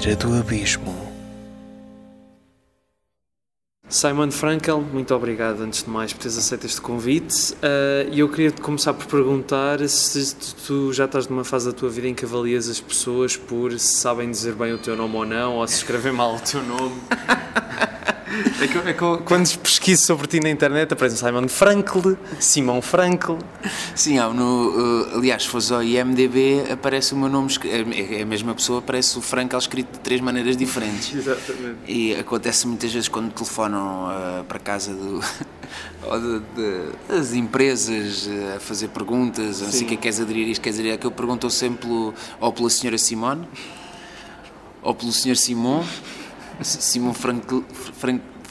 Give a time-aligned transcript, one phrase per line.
[0.00, 0.94] beira do abismo.
[3.88, 7.52] Simon Frankel, muito obrigado antes de mais por teres aceito este convite.
[7.54, 11.66] Uh, E eu queria te começar por perguntar se tu- tu já estás numa fase
[11.66, 14.96] da tua vida em que avalias as pessoas por se sabem dizer bem o teu
[14.96, 16.94] nome ou não, ou se escrevem mal o teu nome.
[18.62, 22.80] É que, é que eu- quando pesquiso sobre ti na internet aparece Simon Frankel, Simon
[22.80, 23.38] Frankel.
[23.94, 24.68] Sim, há no,
[25.14, 28.54] uh, aliás, se fores ao IMDB, aparece o meu nome, escri- é é a mesma
[28.54, 31.12] pessoa, aparece o Frankel escrito de três maneiras diferentes.
[31.16, 31.78] Exatamente.
[31.88, 35.20] E acontece muitas vezes quando telefonam uh, para casa do,
[36.00, 40.46] de- de- das empresas uh, a fazer perguntas, não sei o que é, queres aderir
[40.48, 43.48] isto, queres aderir àquilo, perguntam sempre pelo, ou pela senhora Simone,
[44.82, 45.84] ou pelo senhor Simon,
[46.62, 47.46] Simon Frank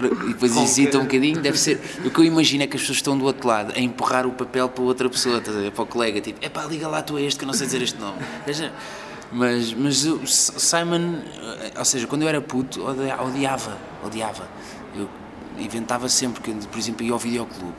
[0.02, 1.80] e depois hesita um bocadinho, deve ser.
[2.06, 4.32] O que eu imagino é que as pessoas estão do outro lado a empurrar o
[4.32, 7.38] papel para outra pessoa, para o colega, tipo, é pá, liga lá tu a este
[7.38, 8.18] que eu não sei dizer este nome.
[9.32, 11.16] Mas, mas o Simon,
[11.62, 14.48] eh, ou seja, quando eu era puto, odi- odiava, odiava.
[14.96, 15.08] Eu
[15.60, 17.76] inventava sempre, que, por exemplo, ia ao videoclube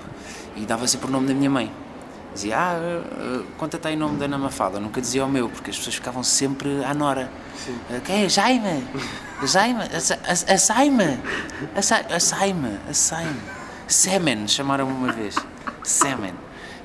[0.57, 1.73] e dava sempre o nome da minha mãe.
[2.35, 4.79] Dizia, ah, eh, conta-te aí o nome da Ana Mafalda.
[4.79, 7.31] Nunca dizia o meu, porque as pessoas ficavam sempre à nora.
[7.91, 8.29] Eh, Quem é?
[8.29, 8.87] Jaime?
[9.45, 9.83] Jaime?
[9.83, 11.19] A, Sa- a, a Saime?
[11.75, 12.79] A, Sa, a Saime?
[12.89, 13.41] A Saime?
[13.89, 15.35] Semen, chamaram-me uma vez.
[15.83, 16.33] Semen.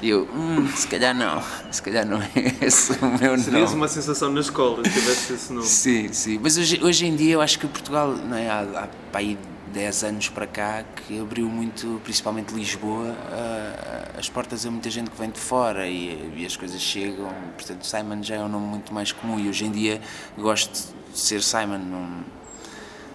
[0.01, 1.41] E eu, hum, se calhar não.
[1.71, 2.29] Se calhar não é
[2.61, 3.75] esse o meu Terias nome.
[3.75, 5.65] uma sensação na escola se tivesse esse nome.
[5.67, 6.39] Sim, sim.
[6.41, 9.37] Mas hoje, hoje em dia eu acho que Portugal, não é, há, há aí
[9.73, 13.15] 10 anos para cá, que abriu muito, principalmente Lisboa,
[14.17, 17.29] as portas a muita gente que vem de fora e, e as coisas chegam.
[17.55, 20.01] Portanto, Simon já é um nome muito mais comum e hoje em dia
[20.37, 21.79] gosto de ser Simon.
[21.79, 22.23] não-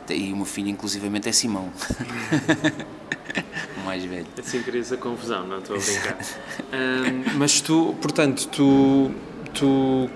[0.08, 1.70] E o meu filho, inclusivamente, é Simão.
[3.80, 4.26] o mais velho.
[4.38, 6.16] Assim querias a confusão, não estou a brincar.
[6.72, 9.12] Ahm, mas tu, portanto, tu,
[9.54, 10.10] tu.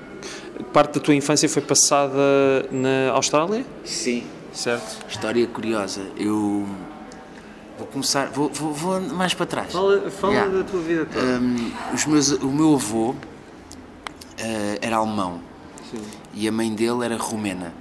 [0.73, 2.13] Parte da tua infância foi passada
[2.73, 3.65] na Austrália?
[3.85, 4.25] Sim.
[4.55, 5.05] Certo.
[5.09, 6.03] História curiosa.
[6.17, 6.67] Eu
[7.79, 9.73] vou começar, vou, vou, vou mais para trás.
[9.73, 10.59] Fala, fala Yeah.
[10.59, 11.27] da tua vida toda.
[11.27, 13.15] Hum, os meus, o meu avô
[14.39, 15.41] eh, era alemão
[15.91, 16.01] Sim.
[16.35, 17.73] e a mãe dele era romena.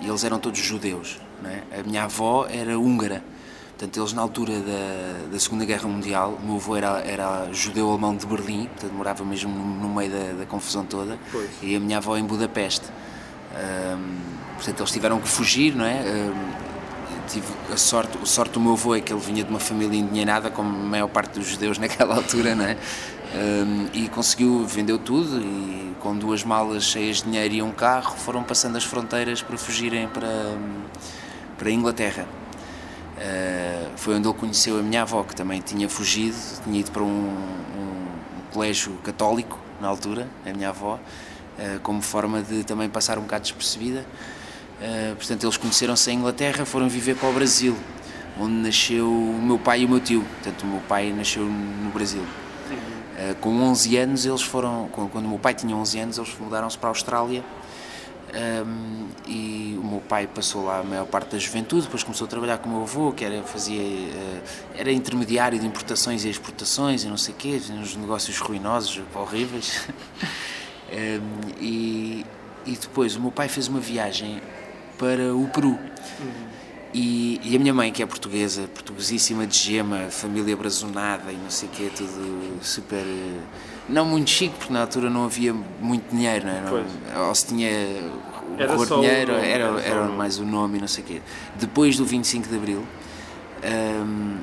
[0.00, 1.18] E eles eram todos judeus.
[1.42, 1.62] Não é?
[1.78, 3.22] A minha avó era húngara.
[3.76, 8.16] Portanto, eles na altura da, da Segunda Guerra Mundial, o meu avô era, era judeu-alemão
[8.16, 11.48] de Berlim, portanto morava mesmo no, no meio da, da confusão toda, Pois.
[11.62, 12.86] e a minha avó em Budapeste.
[13.54, 14.16] Hum,
[14.58, 16.02] portanto, eles tiveram que fugir, não é?
[16.02, 16.50] Hum,
[17.28, 19.96] tive a sorte, a sorte do meu avô é que ele vinha de uma família
[19.96, 22.76] endinheirada, como a maior parte dos judeus naquela altura, não é?
[23.34, 28.16] Hum, e conseguiu, vendeu tudo e com duas malas cheias de dinheiro e um carro
[28.16, 30.82] foram passando as fronteiras para fugirem para, hum,
[31.56, 32.26] para a Inglaterra.
[33.18, 37.02] Uh, foi onde ele conheceu a minha avó, que também tinha fugido, tinha ido para
[37.02, 38.06] um, um
[38.52, 43.42] colégio católico na altura, a minha avó, uh, como forma de também passar um bocado
[43.42, 44.06] despercebida.
[44.80, 47.76] Uh, portanto, eles conheceram-se em Inglaterra, foram viver para o Brasil,
[48.38, 50.22] onde nasceu o meu pai e o meu tio.
[50.22, 52.22] Portanto, o meu pai nasceu no Brasil.
[52.22, 56.78] Uh, com 11 anos, eles foram, quando o meu pai tinha 11 anos, eles mudaram-se
[56.78, 57.42] para a Austrália
[58.28, 62.28] um, e o meu pai passou lá a maior parte da juventude, depois começou a
[62.28, 64.40] trabalhar com o meu avô, que era, fazia, eh,
[64.76, 69.88] era intermediário de importações e exportações e não sei o quê, uns negócios ruinosos, horríveis.
[70.92, 72.26] Um, e,
[72.66, 74.42] e depois o meu pai fez uma viagem
[74.98, 75.78] para o Peru.
[76.92, 81.50] E, e a minha mãe, que é portuguesa, portuguesíssima de gema, família brazonada e não
[81.50, 83.04] sei o quê, tudo super.
[83.04, 83.40] eh,
[83.90, 86.60] Não muito chique, porque na altura não havia muito dinheiro, não é?
[87.14, 90.78] Não- ou se tinha o Era o dinheiro, nome, era, era era mais o nome
[90.78, 91.22] e não sei o quê.
[91.56, 92.82] Depois do 25 de Abril,
[93.62, 94.38] hum,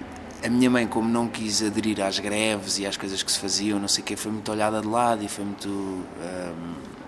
[0.46, 3.80] a minha mãe, como não quis aderir às greves e às coisas que se faziam,
[3.80, 6.04] não sei o quê, foi muito olhada de lado e foi muito hum,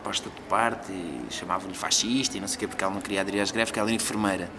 [0.08, 3.20] posta de parte e chamavam-lhe fascista e não sei o quê, porque ela não queria
[3.20, 4.50] aderir às greves, porque ela era enfermeira.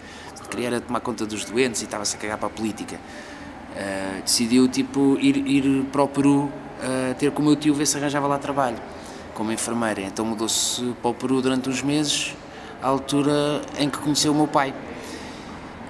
[0.47, 2.97] Queria era tomar conta dos doentes e estava-se a cagar para a política.
[2.97, 6.51] Uh, decidiu tipo ir, ir para o Peru uh,
[7.17, 8.77] ter com o meu tio ver se arranjava lá trabalho
[9.33, 10.01] como enfermeira.
[10.01, 12.35] Então mudou-se para o Peru durante uns meses,
[12.81, 14.71] à altura em que conheceu o meu pai.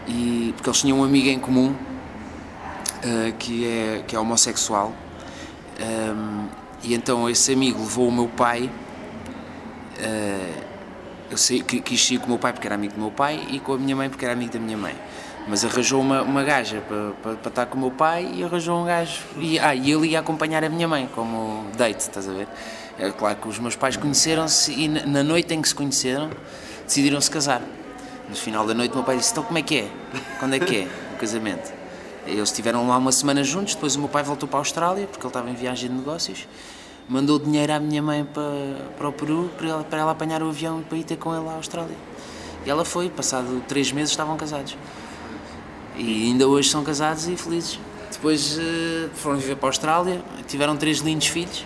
[0.07, 4.93] E, porque eles tinham um amigo em comum uh, que, é, que é homossexual.
[5.81, 6.47] Um,
[6.81, 8.69] e então esse amigo levou o meu pai.
[9.99, 10.63] Uh,
[11.31, 13.59] eu sei, quis sair com o meu pai porque era amigo do meu pai e
[13.59, 14.95] com a minha mãe porque era amigo da minha mãe.
[15.47, 18.81] Mas arranjou uma, uma gaja para, para, para estar com o meu pai e arranjou
[18.81, 19.21] um gajo.
[19.37, 22.47] E, ah, e ele ia acompanhar a minha mãe como date, estás a ver?
[22.97, 26.29] É claro que os meus pais conheceram-se e na noite em que se conheceram
[26.85, 27.61] decidiram se casar.
[28.27, 29.87] No final da noite o meu pai disse, então como é que é?
[30.39, 31.71] Quando é que é o casamento?
[32.27, 35.21] Eles estiveram lá uma semana juntos, depois o meu pai voltou para a Austrália porque
[35.25, 36.47] ele estava em viagem de negócios
[37.09, 38.43] mandou dinheiro à minha mãe para,
[38.95, 41.35] para o Peru para ela, para ela apanhar o avião e para ir ter com
[41.35, 41.95] ele à Austrália.
[42.65, 44.77] E ela foi, passado três meses estavam casados.
[45.97, 47.79] E ainda hoje são casados e felizes.
[48.11, 51.65] Depois uh, foram viver para a Austrália, tiveram três lindos filhos.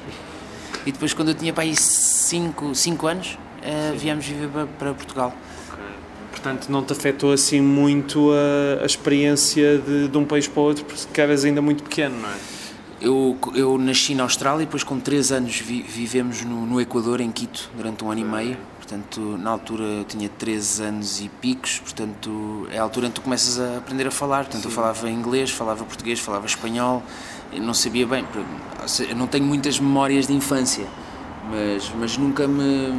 [0.85, 5.33] E depois, quando eu tinha para aí 5 anos, uh, viemos viver para, para Portugal.
[6.31, 10.63] Portanto, não te afetou assim muito a, a experiência de, de, um país para o
[10.63, 12.52] outro, porque eras ainda muito pequeno, não é?
[13.03, 17.19] Eu, eu nasci na Austrália e depois, com 3 anos, vi, vivemos no, no Equador,
[17.19, 18.57] em Quito, durante um ano e meio.
[18.77, 23.15] Portanto, na altura eu tinha 13 anos e picos, portanto, é a altura em que
[23.15, 24.45] tu começas a aprender a falar.
[24.45, 24.69] Portanto, Sim.
[24.69, 27.03] eu falava inglês, falava português, falava espanhol,
[27.51, 28.25] eu não sabia bem.
[29.09, 30.87] Eu não tenho muitas memórias de infância,
[31.51, 32.97] mas, mas nunca me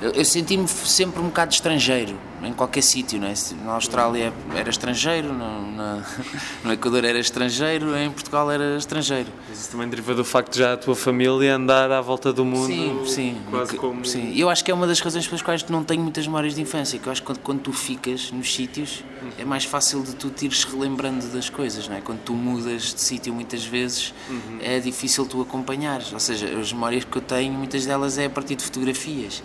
[0.00, 3.34] eu, eu senti-me sempre um bocado estrangeiro em qualquer sítio, não é?
[3.64, 6.04] Na Austrália era estrangeiro, no, na,
[6.64, 9.28] no Equador era estrangeiro, em Portugal era estrangeiro.
[9.48, 12.44] Mas isso também deriva do facto de já a tua família andar à volta do
[12.44, 12.66] mundo.
[12.66, 13.40] Sim, sim.
[13.50, 14.04] Quase que, como.
[14.04, 16.60] Sim, eu acho que é uma das razões pelas quais não tenho muitas memórias de
[16.60, 19.02] infância, que eu acho que quando, quando tu ficas nos sítios
[19.38, 22.00] é mais fácil de tu te ires relembrando das coisas, não é?
[22.00, 24.58] Quando tu mudas de sítio muitas vezes uhum.
[24.60, 26.12] é difícil tu acompanhares.
[26.12, 29.42] Ou seja, as memórias que eu tenho, muitas delas é a partir de fotografias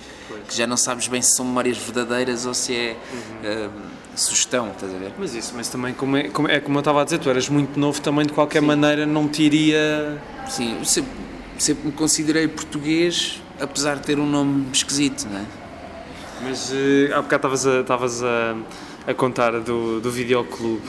[0.51, 3.67] que já não sabes bem se são memórias verdadeiras ou se é uhum.
[3.67, 3.71] uh,
[4.15, 5.11] sugestão, estás a ver?
[5.17, 7.47] Mas isso, mas também, como é, como é como eu estava a dizer, tu eras
[7.49, 8.65] muito novo também, de qualquer Sim.
[8.67, 10.21] maneira não te iria...
[10.49, 11.11] Sim, sempre,
[11.57, 15.45] sempre me considerei português, apesar de ter um nome esquisito, não é?
[16.43, 18.55] Mas uh, há bocado estavas a, estavas a,
[19.07, 20.81] a contar do, do videoclube.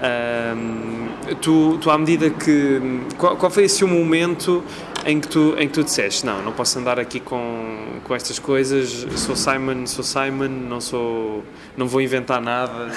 [0.00, 2.80] Um, tu, tu, à medida que.
[3.18, 4.64] Qual, qual foi esse o momento
[5.04, 8.38] em que, tu, em que tu disseste: Não, não posso andar aqui com, com estas
[8.38, 11.44] coisas, sou Simon, sou Simon, não, sou,
[11.76, 12.90] não vou inventar nada,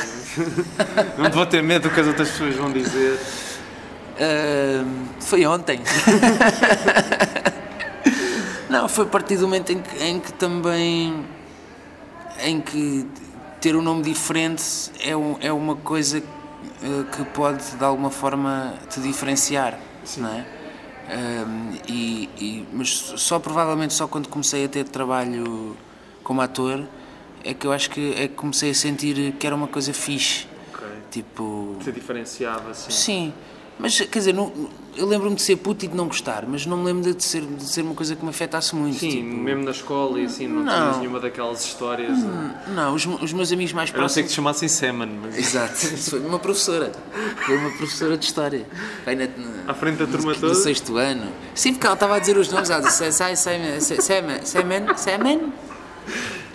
[1.19, 3.19] não vou ter medo do que as outras pessoas vão dizer?
[5.19, 5.81] Foi ontem.
[8.69, 11.25] não, foi a partir do momento em que, em que também.
[12.41, 13.05] em que
[13.59, 14.63] ter um nome diferente
[15.01, 16.42] é, um, é uma coisa que
[17.15, 20.21] que pode de alguma forma te diferenciar, Sim.
[20.21, 20.45] não é?
[21.03, 25.75] Um, e, e, mas só provavelmente só quando comecei a ter trabalho
[26.23, 26.85] como ator
[27.43, 30.47] é que eu acho que é que comecei a sentir que era uma coisa fixe.
[30.73, 30.87] Okay.
[31.11, 31.75] Tipo.
[31.83, 32.91] Te diferenciava, assim.
[32.91, 33.33] Sim.
[33.79, 34.51] Mas, quer dizer, não,
[34.95, 37.41] eu lembro-me de ser puto e de não gostar, mas não me lembro de ser,
[37.41, 38.99] de ser uma coisa que me afetasse muito.
[38.99, 39.23] Sim, tipo...
[39.23, 40.73] mesmo na escola e assim, não, não.
[40.73, 42.17] tinhas nenhuma daquelas histórias.
[42.19, 43.95] Não, não os, os, meus amigos mais próximos.
[43.95, 45.37] Eu não sei que te chamassem Seman, mas.
[45.37, 45.75] Exato,
[46.09, 46.91] foi uma professora.
[47.45, 48.65] Foi uma professora de história.
[49.03, 50.49] Foi na, na, à frente da turma toda?
[50.49, 51.31] Do sexto ano.
[51.55, 53.35] Sim, porque ela estava a dizer os nomes, ela disse Seman,
[53.79, 55.53] Seman, Seman, Seman.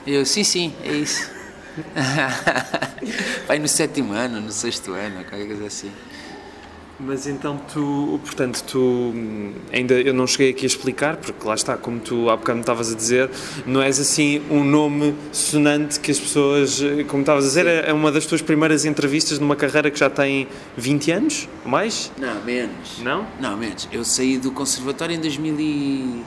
[0.07, 1.31] Eu, sim, sim, é isso.
[3.47, 5.93] Vai no sétimo ano, no sexto ano, qualquer coisa assim.
[7.01, 9.15] Mas então tu, portanto, tu
[9.73, 12.63] ainda eu não cheguei aqui a explicar, porque lá está, como tu há bocado me
[12.63, 13.31] estavas a dizer,
[13.65, 18.11] não és assim um nome sonante que as pessoas, como estavas a dizer, é uma
[18.11, 22.11] das tuas primeiras entrevistas numa carreira que já tem 20 anos, mais?
[22.19, 22.99] Não, menos.
[22.99, 23.27] Não?
[23.41, 23.89] Não, menos.
[23.93, 26.23] Eu saí do conservatório em 2000 e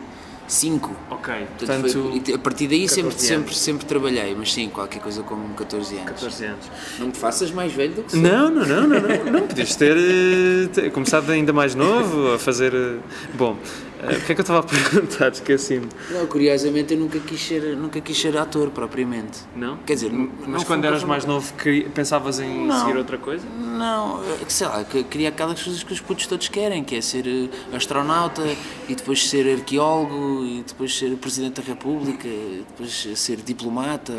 [0.52, 0.96] 5.
[1.10, 1.90] Ok, portanto.
[1.90, 6.10] Foi, a partir daí sempre, sempre, sempre trabalhei, mas sim, qualquer coisa como 14 anos.
[6.10, 6.66] 14 anos.
[7.00, 8.20] Não me faças mais velho do que sou.
[8.20, 9.32] Não, não, não, não, não.
[9.32, 12.74] não podias ter, eh, ter começado ainda mais novo a fazer.
[12.74, 12.98] Eh,
[13.34, 13.58] bom,
[14.02, 15.32] uh, o que é que eu estava a perguntar?
[15.34, 15.88] Esqueci-me.
[16.12, 19.40] Não, curiosamente eu nunca quis ser, nunca quis ser ator propriamente.
[19.56, 19.78] Não?
[19.78, 21.54] Quer dizer, mas quando eras mais novo
[21.94, 23.46] pensavas em não, seguir outra coisa?
[23.48, 27.26] Não, sei lá, queria aquelas coisas que os putos todos querem, que é ser
[27.74, 28.44] astronauta
[28.88, 34.14] e depois ser arqueólogo e depois ser Presidente da República, e depois ser diplomata,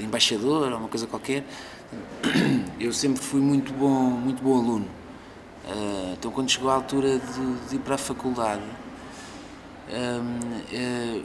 [0.00, 1.44] embaixador, uma coisa qualquer.
[2.78, 4.86] Eu sempre fui muito bom, muito bom aluno.
[6.12, 8.62] Então quando chegou a altura de, de ir para a faculdade,
[9.90, 11.20] eh,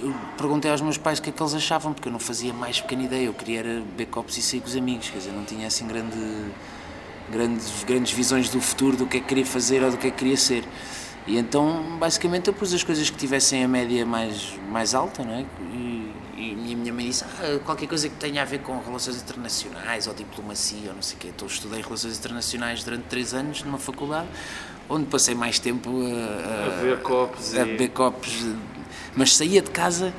[0.00, 2.52] eu perguntei aos meus pais o que é que eles achavam, porque eu não fazia
[2.52, 5.32] mais pequena ideia, eu queria era beber copos e sair com os amigos, quer dizer,
[5.32, 6.16] não tinha assim grande,
[7.30, 10.10] grandes, grandes visões do futuro, do que é que queria fazer ou do que é
[10.10, 10.64] que queria ser.
[11.26, 15.34] E então, basicamente, eu pus as coisas que tivessem a média mais, mais alta, não
[15.34, 15.44] é?
[15.72, 19.20] E, e a minha mãe disse, ah, qualquer coisa que tenha a ver com relações
[19.20, 21.28] internacionais ou diplomacia ou não sei o quê.
[21.34, 24.28] Então, estudei relações internacionais durante três anos numa faculdade,
[24.88, 27.54] onde passei mais tempo a, a, a ver copos.
[27.54, 27.88] A, e...
[27.88, 28.46] copos.
[29.14, 30.12] Mas saía de casa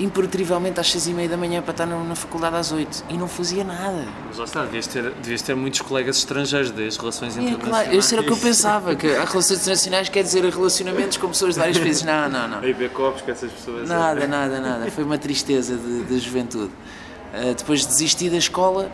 [0.00, 3.18] imperativamente às seis e meia da manhã para estar na, na, faculdade às oito e
[3.18, 4.06] não fazia nada.
[4.26, 7.84] Mas lá está, devias ter, devias ter muitos colegas estrangeiros das relações é, internacionais.
[7.84, 11.28] Claro, isso era o que eu pensava, que as relações internacionais quer dizer relacionamentos com
[11.28, 12.02] pessoas de vários países.
[12.02, 12.64] Não, não, não.
[12.64, 13.88] E ver copos com essas pessoas.
[13.88, 14.90] Nada, nada, nada.
[14.90, 16.72] Foi uma tristeza de, de juventude.
[17.34, 18.90] Uh, depois desisti da escola,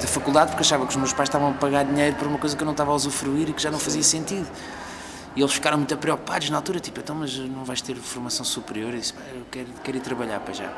[0.00, 2.56] da faculdade, porque achava que os meus pais estavam a pagar dinheiro por uma coisa
[2.56, 4.46] que eu não estava a usufruir e que já não fazia sentido.
[5.36, 8.92] E eles ficaram muito preocupados na altura, tipo, então, mas não vais ter formação superior?
[8.92, 10.72] Eu disse, eu quero, quero ir trabalhar para já.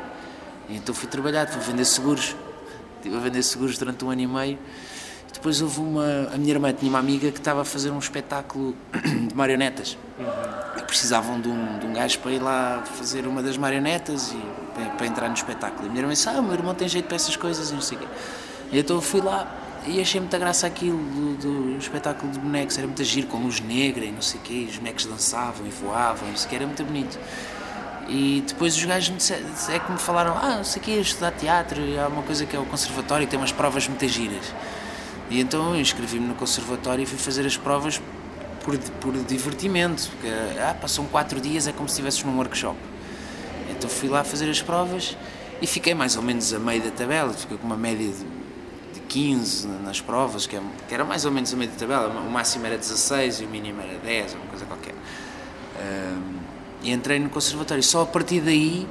[0.67, 2.35] E então fui trabalhar, fui vender seguros.
[2.97, 4.59] Estive a vender seguros durante um ano e meio.
[5.31, 6.29] Depois houve uma.
[6.33, 8.75] A minha irmã tinha uma amiga que estava a fazer um espetáculo
[9.29, 9.97] de marionetas.
[10.19, 14.41] E precisavam de um, de um gajo para ir lá fazer uma das marionetas e
[14.73, 15.85] para, para entrar no espetáculo.
[15.85, 17.81] E a minha irmã Ah, o meu irmão tem jeito para essas coisas e não
[17.81, 18.07] sei o quê.
[18.71, 19.47] E então eu fui lá
[19.85, 22.77] e achei muita graça aquilo do, do espetáculo de bonecos.
[22.77, 24.53] Era muito giro, com luz negra e não sei o quê.
[24.53, 26.55] E os bonecos dançavam e voavam, e não sei o quê.
[26.55, 27.19] Era muito bonito.
[28.09, 31.31] E depois os gajos me é que me falaram: Ah, não sei o quê, estudar
[31.31, 31.81] teatro.
[31.99, 34.53] Há uma coisa que é o conservatório tem umas provas muito giras.
[35.29, 38.01] E então eu inscrevi-me no conservatório e fui fazer as provas
[38.67, 40.27] por, por divertimento, porque
[40.59, 42.77] ah, passam quatro dias, é como se estivesses num workshop.
[43.69, 45.15] Então fui lá fazer as provas
[45.61, 48.99] e fiquei mais ou menos a meio da tabela, fiquei com uma média de, de
[49.07, 52.29] 15 nas provas, que, é, que, era mais ou menos a meio da tabela, o
[52.29, 54.95] máximo era 16 e o mínimo era 10, uma coisa qualquer.
[55.79, 56.39] Um,
[56.83, 57.81] e entrei no conservatório.
[57.81, 58.85] Só a partir daí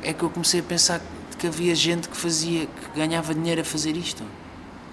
[0.00, 1.00] é que eu comecei a pensar
[1.36, 4.22] que havia gente que fazia, que ganhava dinheiro a fazer isto.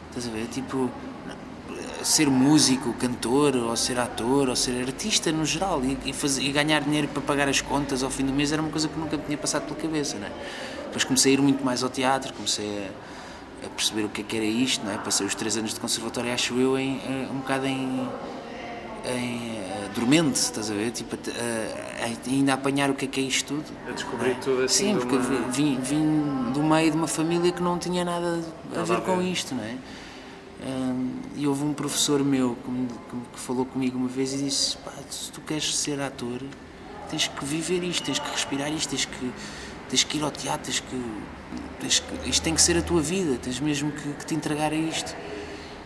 [0.09, 0.47] Estás a ver?
[0.47, 0.89] Tipo,
[2.05, 6.51] ser músico, cantor, ou ser ator, ou ser artista no geral e, e, fazer, e,
[6.51, 9.17] ganhar dinheiro para pagar as contas ao fim do mês era uma coisa que nunca
[9.17, 10.31] me tinha passado pela cabeça, né?
[10.85, 12.87] Depois comecei a ir muito mais ao teatro, comecei
[13.63, 14.99] a, a perceber o que é que era isto, não é?
[14.99, 18.07] Passei os três anos de conservatório, acho eu, em, em um bocado em,
[19.07, 20.91] em uh, dormente, estás a ver?
[20.91, 23.65] Tipo, uh, ainda a apanhar o que é que é isto tudo.
[23.89, 24.33] A descobrir é?
[24.35, 24.93] tudo assim.
[24.93, 25.49] Sim, porque uma...
[25.49, 28.43] vim, vim do meio de uma família que não tinha nada
[28.75, 29.01] a ver, a ver.
[29.01, 29.75] com isto, não é?
[30.65, 34.77] Um, e houve um professor meu que, que, falou comigo uma vez e disse:
[35.11, 36.41] se tu queres ser ator,
[37.07, 39.31] tens que viver isto, tens que respirar isto, tens que,
[39.89, 41.01] tens que ir ao teatro, tens que,
[41.79, 44.71] tens que, isto tem que ser a tua vida, tens mesmo que, que te entregar
[44.71, 45.15] a isto.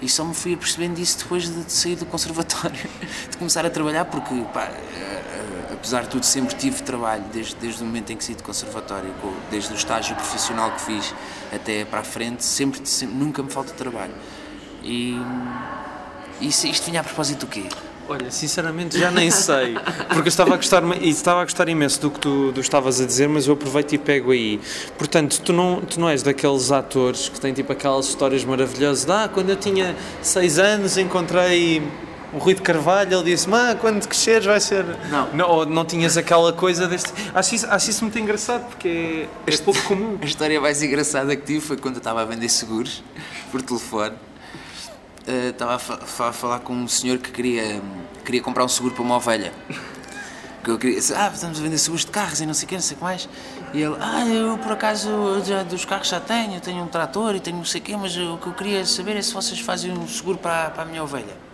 [0.01, 2.89] E só me fui apercebendo disso depois de, sair do conservatório,
[3.29, 7.53] de começar a trabalhar, porque, pá, eh, eh, apesar de tudo, sempre tive trabalho desde,
[7.55, 9.13] desde o momento em que saí do conservatório,
[9.51, 11.13] desde o estágio profissional que fiz
[11.53, 14.13] até para a frente, sempre, sempre nunca me falta trabalho.
[14.83, 15.19] E,
[16.41, 17.63] isso, isto vinha a propósito do quê?
[18.09, 19.75] Olha, sinceramente já nem sei,
[20.07, 23.05] porque eu estava a gostar, estava a gostar imenso do que tu, tu estavas a
[23.05, 24.59] dizer, mas eu aproveito e pego aí.
[24.97, 29.11] Portanto, tu não, tu não és daqueles atores que têm tipo aquelas histórias maravilhosas de
[29.11, 31.83] ah, quando eu tinha seis anos encontrei
[32.33, 34.85] o Rui de Carvalho, ele disse ah, quando cresceres vai ser...
[35.11, 35.29] Não.
[35.33, 35.47] não.
[35.47, 37.13] Ou não tinhas aquela coisa deste...
[37.31, 40.17] Acho isso, acho isso muito engraçado, porque é, é pouco comum.
[40.21, 43.03] A história mais engraçada que tive foi quando eu estava a vender seguros
[43.51, 44.15] por telefone
[45.27, 47.81] uh, estava a, a, falar com um senhor que queria,
[48.23, 49.53] queria comprar um seguro para uma ovelha.
[50.61, 52.75] Que eu queria, ah, estamos a vender seguros de carros e não sei o que,
[52.75, 53.29] não sei o que mais.
[53.73, 55.09] E ele, ah, eu por acaso
[55.45, 58.17] já, dos carros já tenho, tenho um trator e tenho não sei o quê, mas
[58.17, 61.01] o que eu queria saber é se vocês fazem um seguro para, para a minha
[61.01, 61.48] ovelha.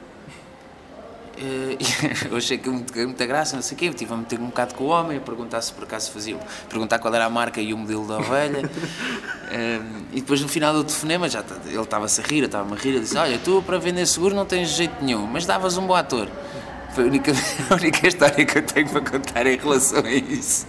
[1.38, 1.78] Uh,
[2.32, 4.74] eu achei que muita, muita graça, não sei o quê, estive a meter um bocado
[4.76, 6.38] com o homem, a perguntar se por acaso fazia,
[6.70, 8.66] perguntar qual era a marca e o modelo da ovelha.
[8.66, 12.74] uh, e depois no final do telefonema, já, tá, ele estava-se a rir, eu estava-me
[12.74, 15.78] a rir, ele disse: Olha, tu para vender seguro não tens jeito nenhum, mas davas
[15.78, 16.30] um bom ator.
[16.94, 17.32] Foi a única,
[17.70, 20.66] a única história que eu tenho para contar em relação a isso.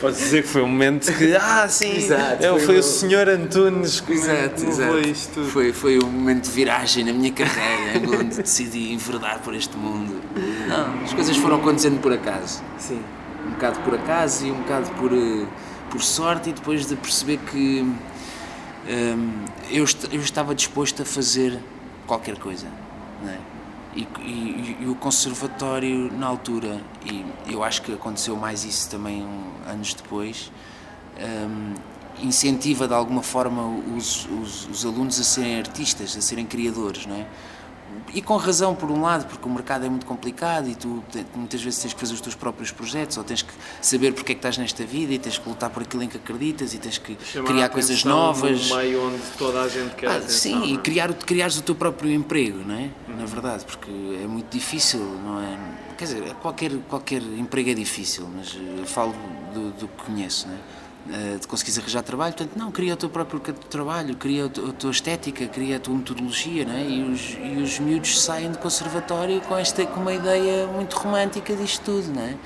[0.00, 4.00] Podes dizer que foi um momento que, ah, sim, exato, foi, foi o, senhor Antunes
[4.00, 4.98] que exato, me exato.
[5.00, 5.44] isto.
[5.44, 10.20] Foi, foi um momento de viragem na minha carreira, onde decidi enverdar por este mundo.
[10.68, 12.62] Não, as coisas foram acontecendo por acaso.
[12.78, 13.02] Sim.
[13.46, 15.46] Um bocado por acaso e um bocado por, eh,
[15.90, 17.84] por sorte, e depois de perceber que
[18.88, 21.58] um, eu, eu estava disposto a fazer
[22.06, 22.66] qualquer coisa.
[23.22, 23.57] Não é?
[23.94, 29.22] E, e, e, o conservatório na altura, e eu acho que aconteceu mais isso também
[29.22, 30.52] um, anos depois,
[31.18, 31.74] um,
[32.22, 33.66] incentiva de alguma forma
[33.96, 37.26] os, os, os, alunos a serem artistas, a serem criadores, não é?
[38.12, 41.02] E com razão, por um lado, porque o mercado é muito complicado e tu
[41.34, 43.52] muitas vezes tens que fazer os teus próprios projetos ou tens que
[43.82, 46.16] saber porque é que estás nesta vida e tens que lutar por aquilo em que
[46.16, 48.68] acreditas e tens que Chamar criar coisas novas.
[48.68, 50.08] No meio onde toda a gente quer.
[50.08, 50.78] Ah, sim, e é?
[50.78, 52.90] criar, criares o teu próprio emprego, não é?
[53.08, 53.16] Uhum.
[53.18, 55.58] Na verdade, porque é muito difícil, não é?
[55.96, 59.14] Quer dizer, qualquer, qualquer emprego é difícil, mas eu falo
[59.52, 60.58] do, do que conheço, não é?
[61.10, 64.90] Eh, de conseguires arranjar trabalho, portanto, não, cria o teu próprio trabalho, cria a tua
[64.90, 66.82] estética, cria a tua metodologia, não é?
[66.82, 71.56] e, os, e os miúdos saem do conservatório com, esta, com uma ideia muito romântica
[71.56, 72.36] disto tudo, não é?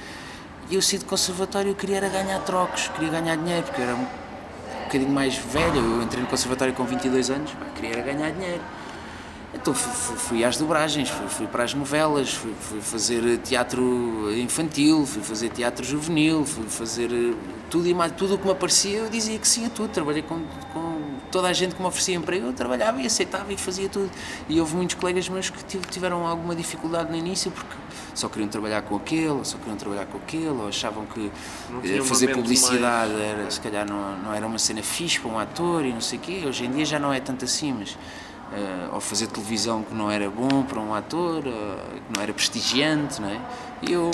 [0.70, 3.96] E eu saí do conservatório eu queria ganhar trocos, queria ganhar dinheiro, porque eu era
[3.96, 4.06] um,
[4.84, 8.60] bocadinho mais velho, eu entrei no conservatório com 22 anos, pá, queria ganhar dinheiro.
[9.54, 15.04] Então fui, fui às dobragens, fui, fui, para as novelas, fui, fui, fazer teatro infantil,
[15.04, 17.10] fui fazer teatro juvenil, fui fazer
[17.68, 19.90] tudo e mais, tudo o que me aparecia, eu dizia que sim a tudo.
[19.90, 20.42] Trabalhei com,
[20.72, 24.10] com toda a gente que me oferecia emprego, eu trabalhava e aceitava e fazia tudo.
[24.48, 27.74] E houve muitos colegas meus que tiveram alguma dificuldade no início porque
[28.14, 31.30] só queriam trabalhar com aquele, ou só queriam trabalhar com aquele, ou achavam que
[32.04, 33.22] fazer publicidade mais...
[33.22, 36.18] era, se calhar não, não era uma cena fixe para um ator e não sei
[36.18, 36.42] o quê.
[36.46, 37.96] Hoje em dia já não é tanto assim, mas
[38.52, 42.32] uh, ou fazer televisão que não era bom para um ator, uh, que não era
[42.32, 43.40] prestigiante, não é?
[43.82, 44.10] E eu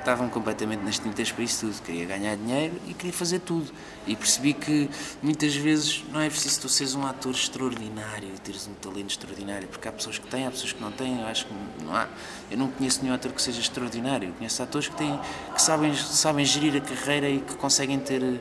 [0.00, 1.82] estava completamente nas tintas para isso tudo.
[1.82, 3.70] Queria ganhar dinheiro e queria fazer tudo.
[4.06, 4.90] E percebi que
[5.22, 9.68] muitas vezes não é preciso tu seres um ator extraordinário e teres um talento extraordinário,
[9.68, 11.20] porque há pessoas que têm, há pessoas que não têm.
[11.20, 11.54] Eu acho que
[11.84, 12.08] não há.
[12.50, 14.28] Eu não conheço nenhum ator que seja extraordinário.
[14.28, 15.20] Eu conheço atores que, têm,
[15.54, 18.40] que sabem, sabem gerir a carreira e que conseguem ter uh,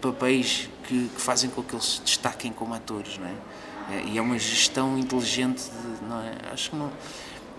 [0.00, 3.34] papéis que, que, fazem com que eles se destaquem como atores, não é?
[3.90, 6.32] É, e é uma gestão inteligente, de, não é?
[6.52, 6.90] Acho que não.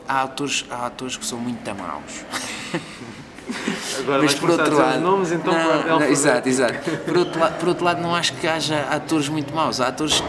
[0.07, 2.25] Há atores, há atores que são muito maus.
[3.99, 4.99] Agora mas por outro lado.
[4.99, 6.89] Nomes, então não, não, exato, exato.
[7.05, 9.79] Por outro, lado, por outro lado, não acho que haja atores muito maus.
[9.79, 10.19] Há atores.
[10.19, 10.23] Uh,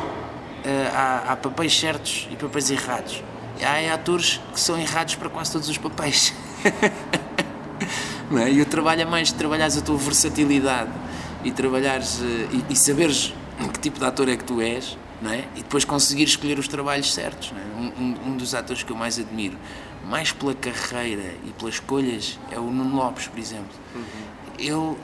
[0.93, 3.23] há, há papéis certos e papéis errados.
[3.59, 6.33] E há atores que são errados para quase todos os papéis.
[8.31, 8.52] não é?
[8.52, 10.90] E o trabalho é mais trabalhares a tua versatilidade
[11.43, 13.35] e trabalhares uh, e, e saberes
[13.73, 15.48] que tipo de ator é que tu és não é?
[15.56, 17.52] e depois conseguir escolher os trabalhos certos.
[17.52, 17.80] É?
[17.80, 19.56] Um, um, um, dos atores que eu mais admiro,
[20.04, 23.75] mais pela carreira e pelas escolhas, é o Nuno Lopes, por exemplo.
[23.94, 24.02] Uhum.
[24.58, 24.96] Ele,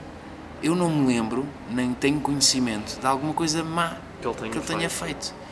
[0.62, 4.58] eu não me lembro, nem tenho conhecimento de alguma coisa má que ele tenha, que
[4.58, 5.26] ele tenha feito.
[5.26, 5.44] feito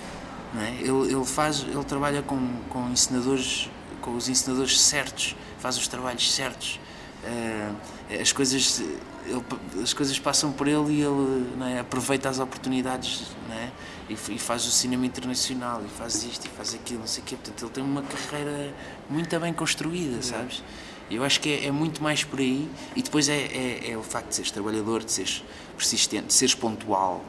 [0.52, 0.70] não é?
[0.80, 2.38] ele, ele, faz, ele trabalha com,
[2.68, 6.78] com ensinadores, com os ensinadores certos, faz os trabalhos certos.
[7.22, 8.82] Uh, as coisas
[9.26, 9.42] ele,
[9.82, 13.68] as coisas passam por ele e ele é, aproveita as oportunidades é,
[14.08, 17.26] e, e, faz o cinema internacional e faz isto e faz aquilo, não sei o
[17.26, 17.36] quê.
[17.36, 18.74] Portanto, ele tem uma carreira
[19.08, 20.62] muito bem construída, sabes?
[21.10, 24.02] Eu acho que é, é, muito mais por aí e depois é, é, é, o
[24.02, 25.44] facto de seres trabalhador, de seres
[25.76, 27.22] persistente, de seres pontual,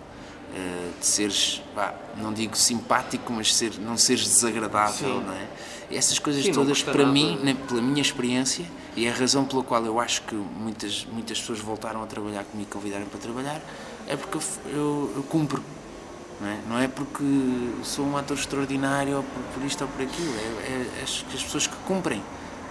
[0.52, 5.26] uh, de seres, bah, não digo simpático, mas ser, não seres desagradável, Sim.
[5.26, 5.48] não é?
[5.92, 9.84] essas coisas Sim, todas, para mim, pela minha experiência, e é a razão pela qual
[9.86, 13.62] eu acho que muitas, muitas pessoas voltaram a trabalhar comigo, convidaram para trabalhar,
[14.08, 15.64] é porque eu, eu cumpro.
[16.42, 16.58] Não é?
[16.68, 17.24] não é porque
[17.84, 21.44] sou um ator extraordinário ou por, por isto ou por aquilo, é, é, as, as
[21.44, 22.22] pessoas que cumprem.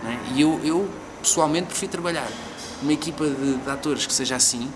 [0.05, 0.35] É?
[0.35, 0.91] E eu, eu,
[1.23, 2.29] pessoalmente, prefiro trabalhar
[2.83, 4.71] numa equipa de, de atores que seja assim,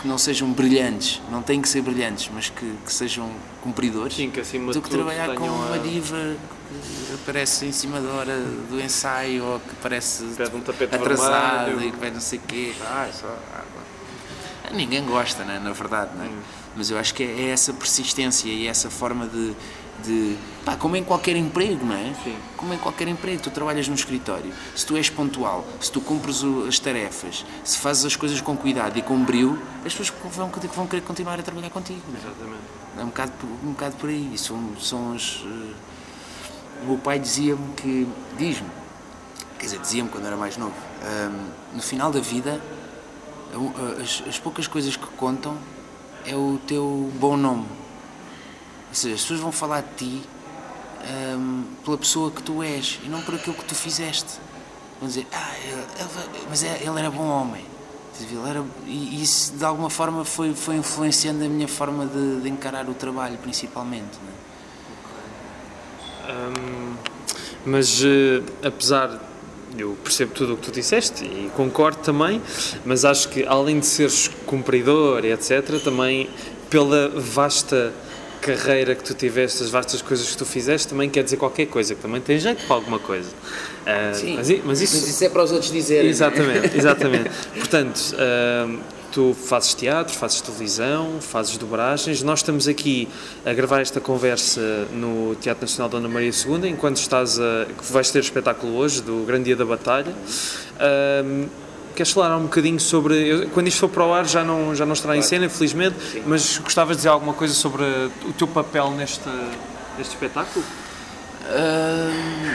[0.00, 3.30] que não sejam brilhantes, não têm que ser brilhantes, mas que, que sejam
[3.62, 6.36] cumpridores, Sim, que do que trabalhar com uma diva
[6.70, 8.38] que aparece em cima da hora
[8.70, 12.72] do ensaio ou que parece um atrasado e que vai não sei o quê.
[12.82, 13.36] Ah, só,
[14.72, 16.28] Ninguém gosta, né, na verdade, né?
[16.30, 16.40] Hum.
[16.76, 19.52] mas eu acho que é essa persistência e essa forma de,
[20.04, 22.14] de pá, como em qualquer emprego, não é?
[22.22, 22.36] Sim.
[22.56, 26.42] Como em qualquer emprego, tu trabalhas no escritório, se tu és pontual, se tu cumpres
[26.66, 30.86] as tarefas, se fazes as coisas com cuidado e com brilho, as pessoas vão, vão
[30.86, 32.02] querer continuar a trabalhar contigo.
[32.14, 32.18] É?
[32.18, 32.62] Exatamente.
[32.98, 33.32] É um bocado,
[33.64, 34.36] um bocado por aí.
[34.36, 35.74] São, são os, uh,
[36.82, 38.68] o meu pai dizia-me que, diz-me,
[39.58, 42.60] quer dizer, dizia-me quando era mais novo, um, no final da vida,
[44.00, 45.56] as, as poucas coisas que contam
[46.24, 47.66] é o teu bom nome
[48.90, 50.22] ou seja, as pessoas vão falar de ti
[51.36, 54.38] um, pela pessoa que tu és e não por aquilo que tu fizeste.
[54.98, 57.64] Vão dizer, ah, ele, ele, mas é, ele era bom homem.
[58.20, 62.48] Ele era, e isso de alguma forma foi, foi influenciando a minha forma de, de
[62.50, 64.18] encarar o trabalho, principalmente.
[66.28, 66.32] É?
[66.32, 66.96] Um,
[67.64, 69.18] mas uh, apesar
[69.78, 72.42] eu percebo tudo o que tu disseste e concordo também,
[72.84, 76.28] mas acho que além de seres cumpridor e etc, também
[76.68, 77.94] pela vasta
[78.40, 81.94] carreira que tu tiveste, as vastas coisas que tu fizeste, também quer dizer qualquer coisa,
[81.94, 83.28] que também tem jeito para alguma coisa.
[83.28, 86.06] Uh, Sim, mas, mas, isso, mas isso é para os outros dizerem.
[86.06, 86.10] É?
[86.10, 87.30] Exatamente, exatamente.
[87.54, 88.78] Portanto, uh,
[89.12, 92.22] tu fazes teatro, fazes televisão, fazes dobragens.
[92.22, 93.08] Nós estamos aqui
[93.44, 94.60] a gravar esta conversa
[94.92, 97.66] no Teatro Nacional Dona Maria II, enquanto estás a.
[97.90, 100.12] vais ter espetáculo hoje, do Grande Dia da Batalha.
[100.12, 101.48] Uh,
[101.94, 103.14] Queres falar um bocadinho sobre.
[103.14, 105.26] Eu, quando isto for para o ar já não, já não estará claro.
[105.26, 106.22] em cena, infelizmente, Sim.
[106.26, 107.82] mas gostavas de dizer alguma coisa sobre
[108.24, 109.28] o teu papel neste,
[109.98, 110.64] neste espetáculo?
[111.44, 112.54] Uh,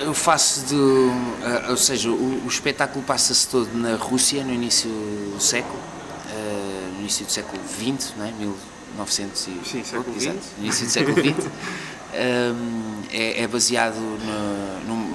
[0.00, 0.74] eu faço de.
[0.74, 6.92] Uh, ou seja, o, o espetáculo passa-se todo na Rússia no início do século, uh,
[6.94, 8.32] no início do século XX, não é?
[8.32, 9.60] 1900 e.
[9.64, 10.34] Sim, século XX.
[10.58, 11.48] início do século XX.
[13.12, 15.05] é, é, baseado no, no, no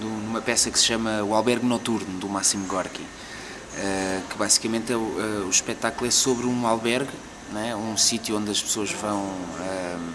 [0.00, 4.96] numa peça que se chama O Albergue Noturno, do Máximo Gorky, uh, que basicamente é
[4.96, 7.10] o, uh, o, espetáculo é sobre um albergue,
[7.52, 10.12] né, um sítio onde as pessoas vão uh,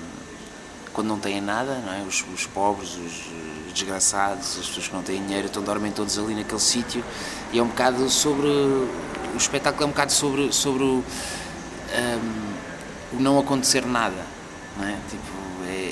[0.98, 2.02] quando não têm nada, não é?
[2.02, 6.34] os, os, pobres, os desgraçados, as pessoas que não têm dinheiro, então dormem todos ali
[6.34, 7.04] naquele sítio,
[7.54, 8.48] e é um bocado sobre.
[8.48, 10.52] O espetáculo é um bocado sobre.
[10.52, 11.04] sobre um,
[13.14, 14.26] o não acontecer nada,
[14.76, 14.98] não é?
[15.08, 15.47] Tipo,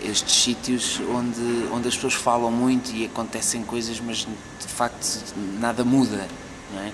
[0.10, 5.24] estes sítios onde, onde as pessoas falam muito e acontecem coisas, mas de facto
[5.60, 6.28] nada muda,
[6.74, 6.92] não é?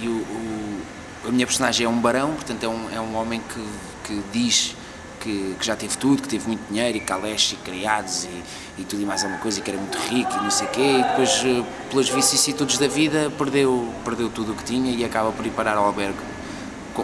[0.00, 0.82] E o, o
[1.26, 3.64] a minha personagem é um barão, portanto é um, é um homem que,
[4.04, 4.74] que diz
[5.20, 8.84] que, que, já teve tudo, que teve muito dinheiro e caleches e criados e, e
[8.84, 10.98] tudo e mais alguma coisa, e que era muito rico e não sei o quê,
[10.98, 15.32] e depois, eh, pelas vicissitudes da vida, perdeu, perdeu tudo o que tinha e acaba
[15.32, 16.37] por ir parar ao albergue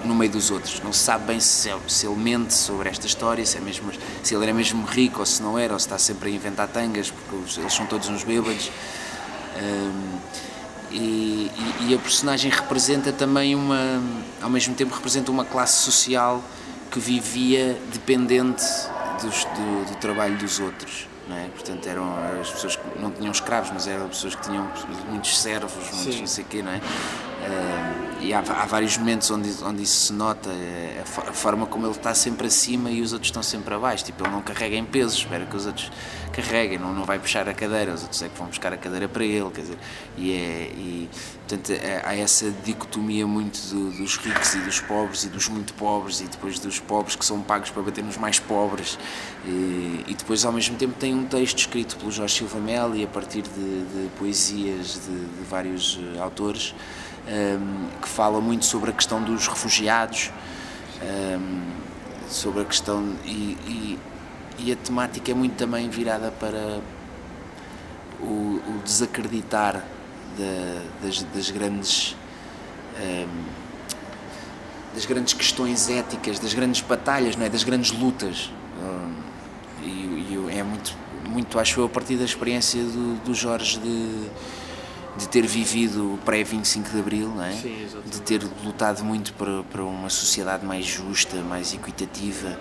[0.04, 0.80] no meio dos outros.
[0.80, 4.34] Não se sabe bem se, se ele mente sobre esta história, se, é mesmo, se
[4.34, 7.10] ele era mesmo rico ou se não era, ou se está sempre a inventar tangas,
[7.10, 8.70] porque eles são todos uns bêbados.
[9.56, 10.18] Um,
[10.90, 14.00] e, e, e, a personagem representa também uma,
[14.40, 16.42] ao mesmo tempo representa uma classe social
[16.90, 18.62] que vivia dependente
[19.20, 21.08] dos, do, do, trabalho dos outros.
[21.28, 21.48] Não é?
[21.48, 24.70] Portanto, eram as pessoas que não tinham escravos, mas eram pessoas que tinham
[25.08, 26.20] muitos servos, muitos Sim.
[26.20, 26.80] não sei o quê, não é?
[28.20, 31.94] E há, há, vários momentos onde, onde isso se nota, é, a, forma como ele
[31.94, 34.02] está sempre acima e os outros estão sempre abaixo.
[34.02, 35.90] Tipo, ele não carrega em peso, espera que os outros
[36.32, 39.08] carreguem, não, não vai puxar a cadeira, os outros é que vão buscar a cadeira
[39.08, 39.78] para ele, quer dizer,
[40.16, 41.10] e, é, e
[41.46, 45.74] portanto é, há essa dicotomia muito do, dos ricos e dos pobres e dos muito
[45.74, 48.98] pobres e depois dos pobres que são pagos para bater nos mais pobres
[49.44, 53.04] e, e depois ao mesmo tempo tem um texto escrito pelo Jorge Silva Mel e
[53.04, 56.74] a partir de, de poesias de, de vários eh, autores
[58.00, 60.30] que fala muito sobre a questão dos refugiados,
[61.02, 61.62] um,
[62.28, 63.14] sobre a questão.
[63.24, 63.98] E, e,
[64.58, 66.80] e, a temática é muito também virada para
[68.20, 69.82] o, o desacreditar
[71.02, 72.16] das, das, grandes.
[73.00, 73.64] Um,
[74.94, 77.48] das grandes questões éticas, das grandes batalhas, não é?
[77.48, 78.50] das grandes lutas.
[79.82, 80.96] e, e é muito,
[81.28, 84.30] muito, acho eu, a partir da experiência do, do Jorge de
[85.16, 87.52] de ter vivido pré-25 de Abril, não é?
[87.52, 92.58] Sim, de ter lutado muito para, para uma sociedade mais justa, mais equitativa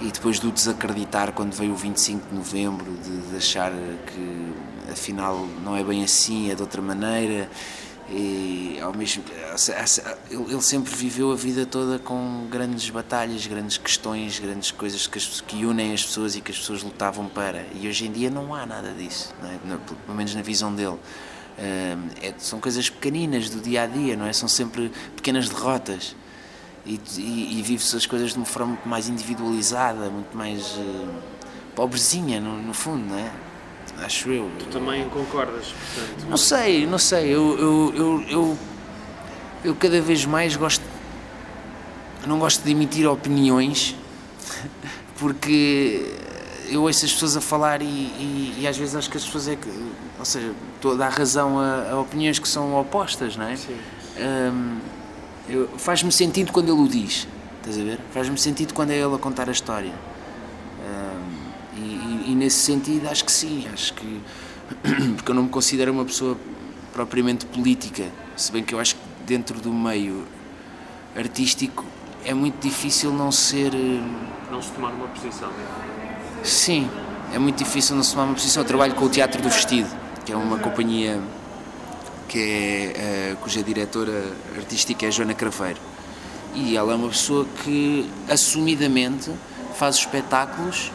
[0.00, 4.52] e depois do desacreditar quando veio o 25 de Novembro, de, de achar que
[4.92, 7.48] afinal não é bem assim, é de outra maneira
[8.10, 9.24] e ao mesmo
[10.30, 15.40] ele sempre viveu a vida toda com grandes batalhas, grandes questões, grandes coisas que, as,
[15.40, 18.54] que unem as pessoas e que as pessoas lutavam para e hoje em dia não
[18.54, 19.56] há nada disso, é?
[20.06, 20.98] pelo menos na visão dele
[21.58, 24.32] é, são coisas pequeninas do dia a dia, não é?
[24.32, 26.16] São sempre pequenas derrotas
[26.84, 31.08] e, e, e vive-se as coisas de uma forma muito mais individualizada, muito mais uh,
[31.74, 33.30] pobrezinha, no, no, fundo, não é?
[34.04, 34.50] Acho eu.
[34.58, 36.28] Tu também concordas, portanto?
[36.28, 37.28] Não sei, não sei.
[37.28, 38.58] Eu, eu, eu, eu,
[39.64, 40.82] eu cada vez mais gosto.
[42.26, 43.94] Não gosto de emitir opiniões
[45.18, 46.12] porque
[46.68, 49.48] eu ouço as pessoas a falar e, e, e, às vezes acho que as pessoas
[49.48, 49.68] é que,
[50.18, 53.56] ou seja, estou a dar razão a, a opiniões que são opostas, não é?
[53.56, 53.76] Sim.
[54.18, 54.78] Um,
[55.76, 58.00] Faz-me sentido quando ele o diz, estás a ver?
[58.12, 59.92] Faz-me sentido quando é ele a contar a história.
[59.92, 64.22] Um, e, e, nesse sentido acho que sim, acho que
[65.16, 66.38] porque eu não me considero uma pessoa
[66.94, 68.04] propriamente política,
[68.36, 70.24] se bem que eu acho que dentro do meio
[71.14, 71.84] artístico
[72.24, 73.72] é muito difícil não ser.
[74.50, 75.50] Não se tomar uma posição.
[76.44, 76.90] Sim,
[77.32, 78.62] é muito difícil não se tomar uma posição.
[78.62, 79.88] Eu trabalho com o Teatro do Vestido,
[80.26, 81.18] que é uma companhia
[82.28, 85.80] que é, uh, cuja diretora artística é Joana Craveiro.
[86.54, 89.30] E ela é uma pessoa que assumidamente
[89.74, 90.92] faz espetáculos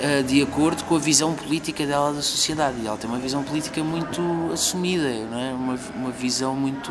[0.00, 2.76] uh, de acordo com a visão política dela da sociedade.
[2.82, 4.20] E ela tem uma visão política muito
[4.52, 5.52] assumida, não é?
[5.52, 6.90] uma, uma visão muito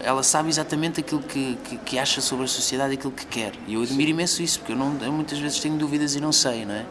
[0.00, 3.52] ela sabe exatamente aquilo que, que, que, acha sobre a sociedade, aquilo que quer.
[3.66, 6.32] E eu admiro imenso isso, porque eu, não, eu muitas vezes tenho dúvidas e não
[6.32, 6.84] sei, não é?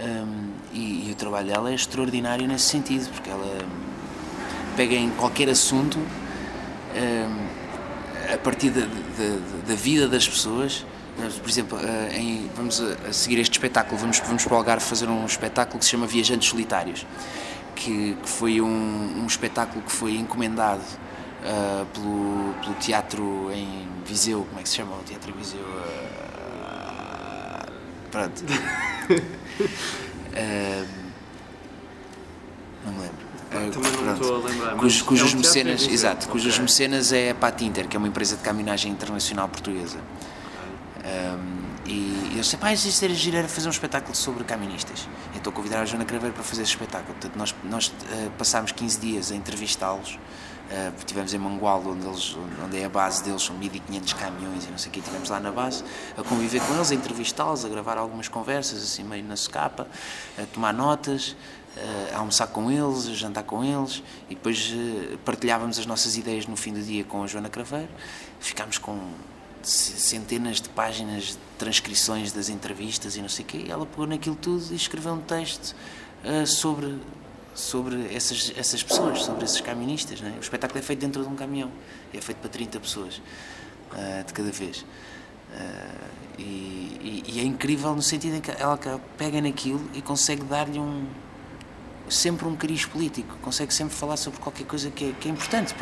[0.00, 3.58] Um, e, e, o trabalho dela é extraordinário nesse sentido, porque ela
[4.76, 10.84] pega em qualquer assunto um, a partir da, da, da, vida das pessoas.
[11.40, 14.84] Por exemplo, uh, em, vamos a, a, seguir este espetáculo, vamos, vamos para o Algarve
[14.84, 17.04] fazer um espetáculo que se chama Viajantes Solitários,
[17.74, 20.82] que, que foi um, um espetáculo que foi encomendado
[21.42, 25.60] uh, pelo, pelo teatro em Viseu, como é que se chama o teatro em Viseu?
[25.60, 25.66] Uh,
[28.10, 28.44] pronto.
[28.44, 28.48] uh,
[32.84, 33.28] não me lembro.
[33.48, 34.76] Uh, Também não estou a lembrar.
[34.76, 36.32] Cuj, cujas é um mecenas, exato, okay.
[36.32, 39.98] cujas mecenas é a Pat Inter, que é uma empresa de caminhagem internacional portuguesa.
[41.04, 45.08] Um, e eu sei, pá, isto era giro, era fazer um espetáculo sobre caministas.
[45.34, 47.14] Então convidar a Joana Craveiro para fazer esse espetáculo.
[47.14, 50.18] Portanto, nós, nós uh, passámos 15 dias a entrevistá-los
[50.68, 54.70] Uh, tivemos em Mangual, onde, eles, onde é a base deles, são 1500 caminhões e
[54.70, 55.82] não sei o que, tivemos lá na base
[56.14, 59.86] a conviver com eles, a entrevistá-los, a gravar algumas conversas, assim meio na secapa,
[60.36, 61.30] a tomar notas,
[61.74, 66.18] uh, a almoçar com eles, a jantar com eles e depois uh, partilhávamos as nossas
[66.18, 67.88] ideias no fim do dia com a Joana Craveiro.
[68.38, 69.00] Ficámos com
[69.62, 73.64] centenas de páginas de transcrições das entrevistas e não sei o quê.
[73.68, 75.74] Ela pegou naquilo tudo e escreveu um texto
[76.46, 76.98] sobre,
[77.58, 80.20] sobre essas, essas pessoas, sobre esses camionistas.
[80.20, 80.34] Né?
[80.36, 81.70] O espetáculo é feito dentro de um caminhão,
[82.14, 83.20] é feito para 30 pessoas
[83.92, 84.78] uh, de cada vez.
[84.78, 84.84] Uh,
[86.38, 88.78] e, e, e, é incrível no sentido em que ela
[89.16, 91.06] pega naquilo e consegue dar-lhe um
[92.10, 95.74] sempre um cariz político, consegue sempre falar sobre qualquer coisa que é, que é importante,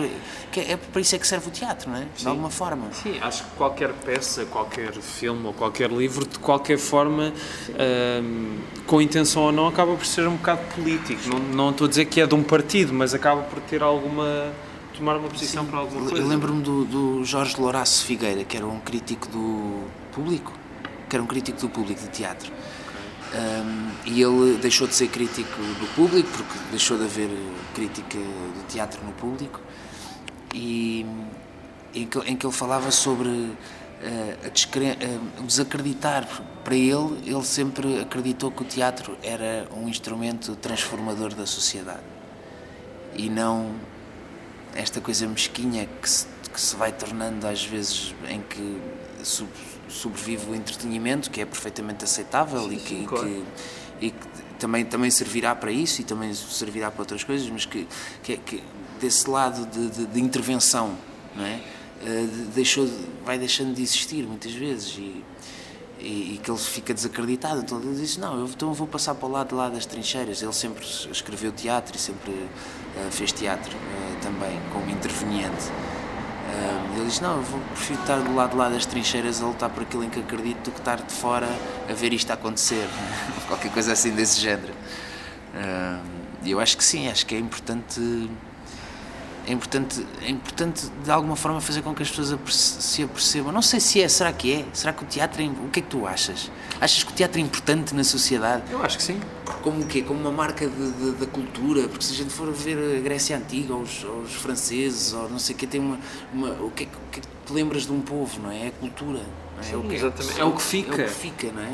[0.50, 2.06] que é, é para isso é que serve o teatro, não é?
[2.16, 2.88] De alguma forma.
[2.92, 7.32] Sim, acho que qualquer peça, qualquer filme ou qualquer livro, de qualquer forma,
[8.22, 11.28] hum, com intenção ou não, acaba por ser um bocado político.
[11.28, 14.52] Não, não estou a dizer que é de um partido, mas acaba por ter alguma
[14.96, 15.70] tomar uma posição Sim.
[15.70, 16.24] para alguma coisa.
[16.24, 20.52] Eu lembro-me do, do Jorge Louraço Figueira, que era um crítico do público,
[21.08, 22.50] que era um crítico do público de teatro
[23.34, 27.30] um, e ele deixou de ser crítico do público, porque deixou de haver
[27.74, 29.60] crítica do teatro no público,
[30.54, 31.04] e
[31.94, 33.56] em que, em que ele falava sobre uh,
[35.38, 36.26] uh, desacreditar.
[36.62, 42.16] Para ele, ele sempre acreditou que o teatro era um instrumento transformador da sociedade
[43.16, 43.74] e não
[44.74, 48.80] esta coisa mesquinha que se, que se vai tornando às vezes em que
[49.88, 53.26] sobrevive o entretenimento, que é perfeitamente aceitável e, que, claro.
[53.26, 57.64] que, e que também, também servirá para isso e também servirá para outras coisas, mas
[57.64, 57.86] que,
[58.22, 58.62] que, que
[59.00, 60.96] desse lado de, de, de, intervenção
[61.34, 61.60] não é?
[62.02, 62.88] Uh, deixou,
[63.24, 65.24] vai deixando de existir muitas vezes e,
[65.98, 67.60] e, e, que ele fica desacreditado.
[67.60, 70.42] Então ele diz: Não, eu então vou passar para o lado, lá das trincheiras.
[70.42, 75.70] Ele sempre escreveu teatro e sempre uh, fez teatro uh, também, como interveniente
[76.96, 79.82] ele diz: Não, eu vou, prefiro estar do lado lá das trincheiras a lutar por
[79.82, 81.48] aquilo em que acredito do que estar de fora
[81.88, 82.88] a ver isto acontecer.
[83.48, 84.72] Qualquer coisa assim desse género.
[86.42, 88.00] E eu acho que sim, acho que é importante.
[89.46, 93.52] É importante, é importante de alguma forma fazer com que as pessoas se apercebam.
[93.52, 94.64] Não sei se é, será que é?
[94.72, 95.46] Será que o teatro é.
[95.46, 96.50] O que é que tu achas?
[96.80, 98.64] Achas que o teatro é importante na sociedade?
[98.72, 99.20] Eu acho que sim.
[99.62, 100.02] Como o quê?
[100.02, 101.86] Como uma marca da cultura?
[101.88, 105.30] Porque se a gente for ver a Grécia Antiga, ou os, ou os franceses, ou
[105.30, 105.98] não sei o que, tem uma.
[106.34, 108.64] uma o, que é, o que é que te lembras de um povo, não é?
[108.64, 109.20] É a cultura.
[109.60, 109.62] É?
[109.62, 110.40] Sim, é o que, exatamente.
[110.40, 111.02] É, o que fica.
[111.02, 111.72] É o que fica, não é?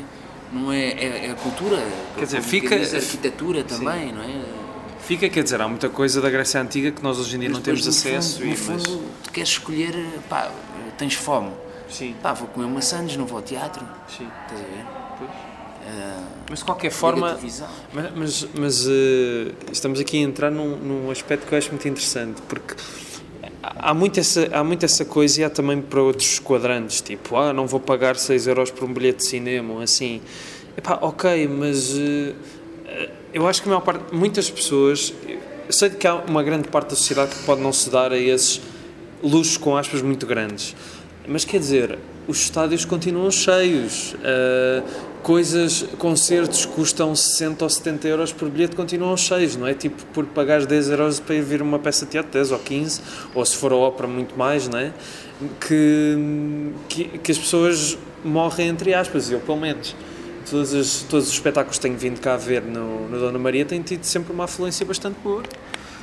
[0.51, 1.83] Não é, é, é a cultura.
[2.15, 2.75] Quer dizer, fica.
[2.75, 4.13] A arquitetura também, sim.
[4.13, 4.62] não é?
[5.05, 7.57] Fica, quer dizer, há muita coisa da Grécia Antiga que nós hoje em dia mas
[7.57, 8.35] não temos acesso.
[8.35, 9.23] Fundo, e, no fundo, mas...
[9.23, 9.93] tu queres escolher,
[10.29, 10.49] pá,
[10.97, 11.51] tens fome.
[11.89, 12.15] Sim.
[12.21, 13.85] Pá, vou comer maçãs, não vou ao teatro.
[14.07, 14.27] Sim.
[14.43, 14.83] Estás a ver?
[15.83, 17.37] Uh, mas de qualquer forma,
[17.93, 21.85] mas, mas, mas uh, estamos aqui a entrar num, num aspecto que eu acho muito
[21.85, 22.73] interessante, porque
[23.61, 27.51] há muito, essa, há muito essa coisa e há também para outros quadrantes, tipo, ah,
[27.51, 30.21] não vou pagar 6 euros por um bilhete de cinema, assim.
[30.77, 32.33] Epá, ok, mas uh,
[33.33, 36.91] eu acho que a maior parte, muitas pessoas, eu sei que há uma grande parte
[36.91, 38.61] da sociedade que pode não se dar a esses
[39.23, 40.75] luxos com aspas muito grandes,
[41.27, 44.83] mas quer dizer, os estádios continuam cheios, uh,
[45.23, 49.73] coisas, concertos custam 60 ou 70 euros por bilhete continuam cheios, não é?
[49.73, 53.01] Tipo, por pagar 10 euros para ir ver uma peça de teatro, 10 ou 15,
[53.33, 54.93] ou se for a ópera, muito mais, não é?
[55.59, 59.95] Que, que, que as pessoas morrem, entre aspas, eu pelo menos.
[60.53, 63.81] Todos os, todos os espetáculos que tenho vindo cá ver no, no Dona Maria têm
[63.81, 65.41] tido sempre uma afluência bastante boa.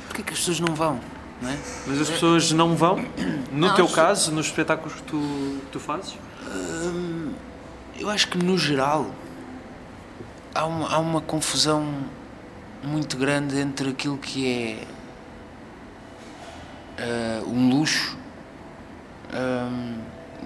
[0.07, 0.99] Porquê que as pessoas não vão?
[1.41, 1.57] Não é?
[1.87, 2.97] Mas as pessoas não vão?
[3.49, 5.17] No não, teu caso, nos espetáculos que tu,
[5.61, 6.17] que tu fazes?
[6.45, 7.31] Hum,
[7.97, 9.15] eu acho que no geral
[10.53, 12.03] há uma, há uma confusão
[12.83, 14.85] muito grande entre aquilo que
[16.99, 18.17] é uh, um luxo
[19.33, 19.95] um,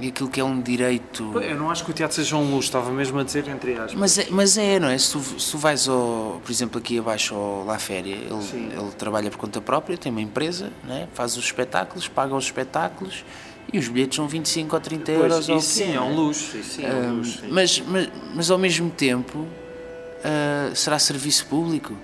[0.06, 1.40] e aquilo que é um direito.
[1.42, 3.94] Eu não acho que o teatro seja um luxo, estava mesmo a dizer entre aspas.
[3.96, 4.98] Mas é, mas é não é?
[4.98, 8.92] Se tu, se tu vais, ao, por exemplo, aqui abaixo ao La Féria, ele, ele
[8.98, 11.08] trabalha por conta própria, tem uma empresa, é?
[11.14, 13.26] faz os espetáculos, paga os espetáculos
[13.74, 15.50] e os bilhetes são 25 ou 30 pois, euros.
[15.50, 16.58] Isso sim, é um luxo.
[16.58, 17.48] Isso sim, é um luxo sim.
[17.50, 21.96] Mas, mas, mas ao mesmo tempo uh, será serviço público.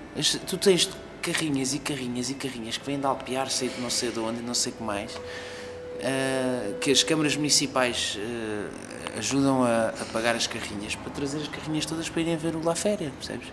[0.46, 0.90] Tu tens
[1.22, 4.42] carrinhas e carrinhas e carrinhas que vêm de Alpiar, sei de não sei de onde,
[4.42, 5.12] não sei o que mais,
[5.98, 11.48] uh, que as câmaras municipais uh, ajudam a, a, pagar as carrinhas para trazer as
[11.48, 13.48] carrinhas todas para irem ver o La Féria, percebes?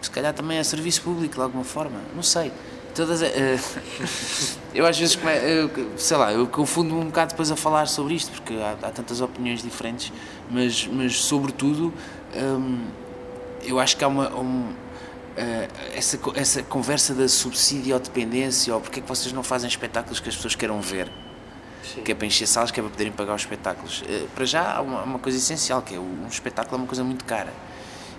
[0.00, 2.52] Se calhar também é serviço público de alguma forma, não sei
[2.98, 3.22] todas.
[3.22, 3.28] Uh,
[4.74, 5.18] eu às vezes,
[5.96, 9.20] sei lá, eu confundo um bocado depois a falar sobre isto, porque há, há tantas
[9.20, 10.12] opiniões diferentes,
[10.50, 11.92] mas, mas sobretudo,
[12.34, 12.86] um,
[13.62, 14.34] eu acho que há uma.
[14.34, 14.74] Um, uh,
[15.94, 20.18] essa, essa conversa da subsídio ou dependência, ou porque é que vocês não fazem espetáculos
[20.20, 21.10] que as pessoas queiram ver.
[21.82, 22.02] Sim.
[22.02, 24.02] Que é para encher salas, que é para poderem pagar os espetáculos.
[24.02, 27.04] Uh, para já há uma, uma coisa essencial, que é um espetáculo é uma coisa
[27.04, 27.52] muito cara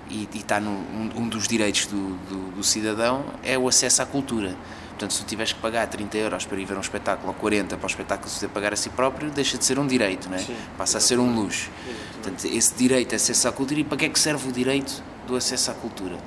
[0.10, 4.02] e, e está no, um, um, dos direitos do, do, do, cidadão é o acesso
[4.02, 4.56] à cultura.
[4.90, 7.78] Portanto, se tu tiveres que pagar 30 euros para ir ver um espetáculo ou 40
[7.78, 10.40] para o espetáculo se pagar a si próprio, deixa de ser um direito, não é?
[10.40, 11.70] Sim, passa a ser um luxo.
[12.14, 15.38] Portanto, esse direito acesso à cultura, e para que é que serve o direito do
[15.38, 16.18] acesso à cultura?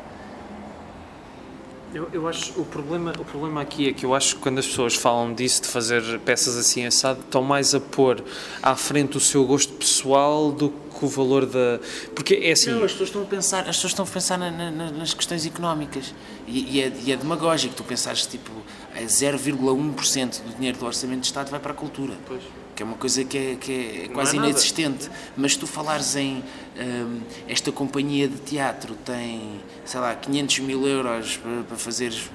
[1.95, 4.67] Eu, eu acho o problema, o problema aqui é que eu acho que quando as
[4.67, 8.25] pessoas falam disso, de fazer peças assim assado, estão mais a pôr
[8.63, 11.79] à frente o seu gosto pessoal do que o valor da.
[12.15, 12.71] Porque é assim.
[12.71, 15.45] Não, as pessoas estão a pensar, as pessoas estão a pensar na- na- nas questões
[15.45, 16.15] económicas
[16.49, 18.51] e, e, é, e é demagógico tu pensares tipo
[18.97, 22.15] a 0,1% do dinheiro do orçamento de Estado vai para a cultura.
[22.27, 22.41] Pois.
[22.83, 24.49] Que é uma coisa que é, que é quase nada.
[24.49, 25.09] inexistente.
[25.37, 26.42] Mas se tu falares em
[26.77, 32.29] hum, esta companhia de teatro tem, sei lá, 500 mil euros para, para fazer es-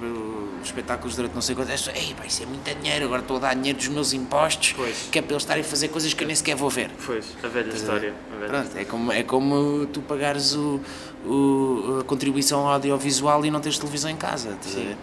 [0.64, 3.40] espetáculos durante não sei quanto, pessoas, ei, pá, isso é muito dinheiro, agora estou a
[3.40, 5.08] dar dinheiro dos meus impostos, Pois.
[5.12, 6.90] que é para eles estarem a fazer coisas que eu nem sequer vou ver.
[7.04, 8.14] Pois, a velha história.
[8.32, 10.80] a velha Pronto, é como, é como tu pagares o,
[11.26, 14.50] o- a contribuição audiovisual e não teres televisão em casa.
[14.52, 14.96] estás a ver?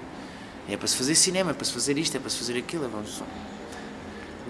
[0.67, 2.85] É para se fazer cinema, é para se fazer isto, é para se fazer aquilo.
[2.85, 3.21] é Vamos...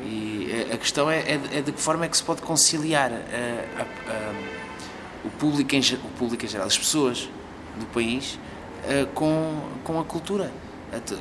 [0.06, 2.42] E a- a questão é, é, de- é de que forma é que se pode
[2.42, 4.34] conciliar eh, a- a-
[5.26, 7.28] o, público em, o público em geral, as pessoas
[7.80, 8.38] do país,
[8.88, 10.52] eh, com, com a cultura.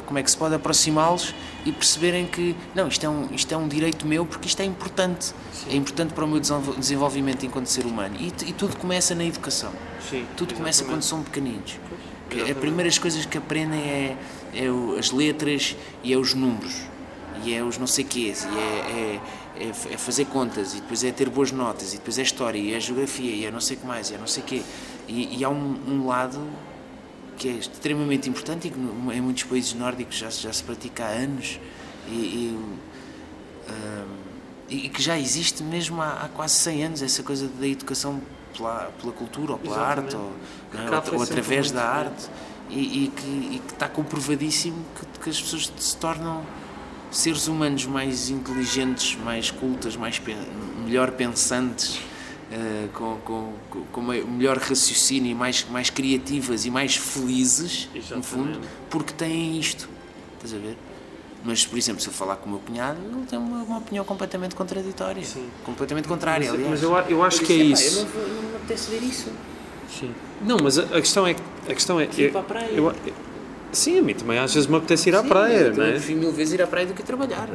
[0.07, 1.35] Como é que se pode aproximá-los
[1.67, 4.65] e perceberem que, não, isto é, um, isto é um direito meu porque isto é
[4.65, 5.35] importante.
[5.69, 8.15] É importante para o meu desenvol- desenvolvimento enquanto ser humano.
[8.21, 9.73] E, e tudo começa na educação.
[10.09, 11.07] Sim, Tudo começa quando exatamente.
[11.07, 11.73] são pequeninos.
[12.29, 12.53] Que exatamente.
[12.53, 14.17] As primeiras coisas que aprendem é,
[14.55, 16.77] é o- as letras e é os números.
[17.45, 18.45] E é os não sei quês.
[18.45, 19.21] E é,
[19.61, 20.75] é, é é fazer contas.
[20.75, 21.93] E depois é ter boas notas.
[21.93, 22.59] E depois é história.
[22.59, 23.31] E é geografia.
[23.35, 24.11] E é não sei o que mais.
[24.11, 24.63] E é não sei o quê.
[25.07, 26.41] E, e há um, um lado
[27.37, 31.05] que é extremamente importante e que em muitos países nórdicos já, se- já se pratica
[31.05, 31.59] há anos.
[32.09, 32.59] E, e,
[33.69, 34.25] hum,
[34.69, 38.21] e que já existe mesmo há, há quase 100 anos essa coisa da educação
[38.57, 40.17] pela, pela cultura ou pela Exatamente.
[40.17, 40.33] arte ou,
[40.73, 41.17] não é?
[41.17, 41.87] ou, através da bom.
[41.87, 42.29] arte
[42.71, 46.45] e, e que, e que está comprovadíssimo que, que as pessoas se tornam
[47.15, 50.21] seres humanos mais inteligentes, mais cultas, mais
[50.85, 52.01] melhor pensantes,
[52.53, 57.99] eh, com, com, com- com me- melhor raciocínio, mais, mais criativas e mais felizes, no
[57.99, 58.27] Exatamente.
[58.27, 59.89] fundo, porque têm isto.
[60.37, 60.77] Estás a ver?
[61.45, 64.05] Mas, por exemplo, se eu falar com o meu cunhado, ele tem uma, uma opinião
[64.05, 65.23] completamente contraditória.
[65.23, 65.47] Sim.
[65.65, 66.71] Completamente contrária, Mas, aliás.
[66.71, 68.01] mas eu, eu acho que é disse, isso.
[68.03, 69.31] "Epá, Eu não, não me apetece ver isso.
[70.01, 70.15] Sim.
[70.43, 71.37] Não, mas a, a questão é.
[71.69, 72.31] A questão é eu-
[72.77, 72.93] eu-
[73.75, 75.91] sim, a mim também às vezes me apetece ir à Sim, praia, eu não é?
[75.93, 77.49] prefiro mil vezes ir à praia do que trabalhar.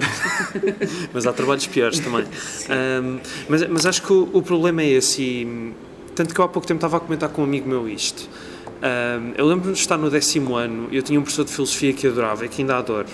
[1.13, 2.25] Mas há trabalhos piores também.
[2.69, 5.21] Ahm, mas, mas acho que o, o problema é esse.
[5.21, 5.73] E,
[6.15, 8.29] tanto que eu há pouco tempo estava a comentar com um amigo meu isto.
[8.81, 12.07] Ahm, eu lembro-me de estar no décimo ano, eu tinha um professor de filosofia que
[12.07, 13.07] adorava e que ainda adoro.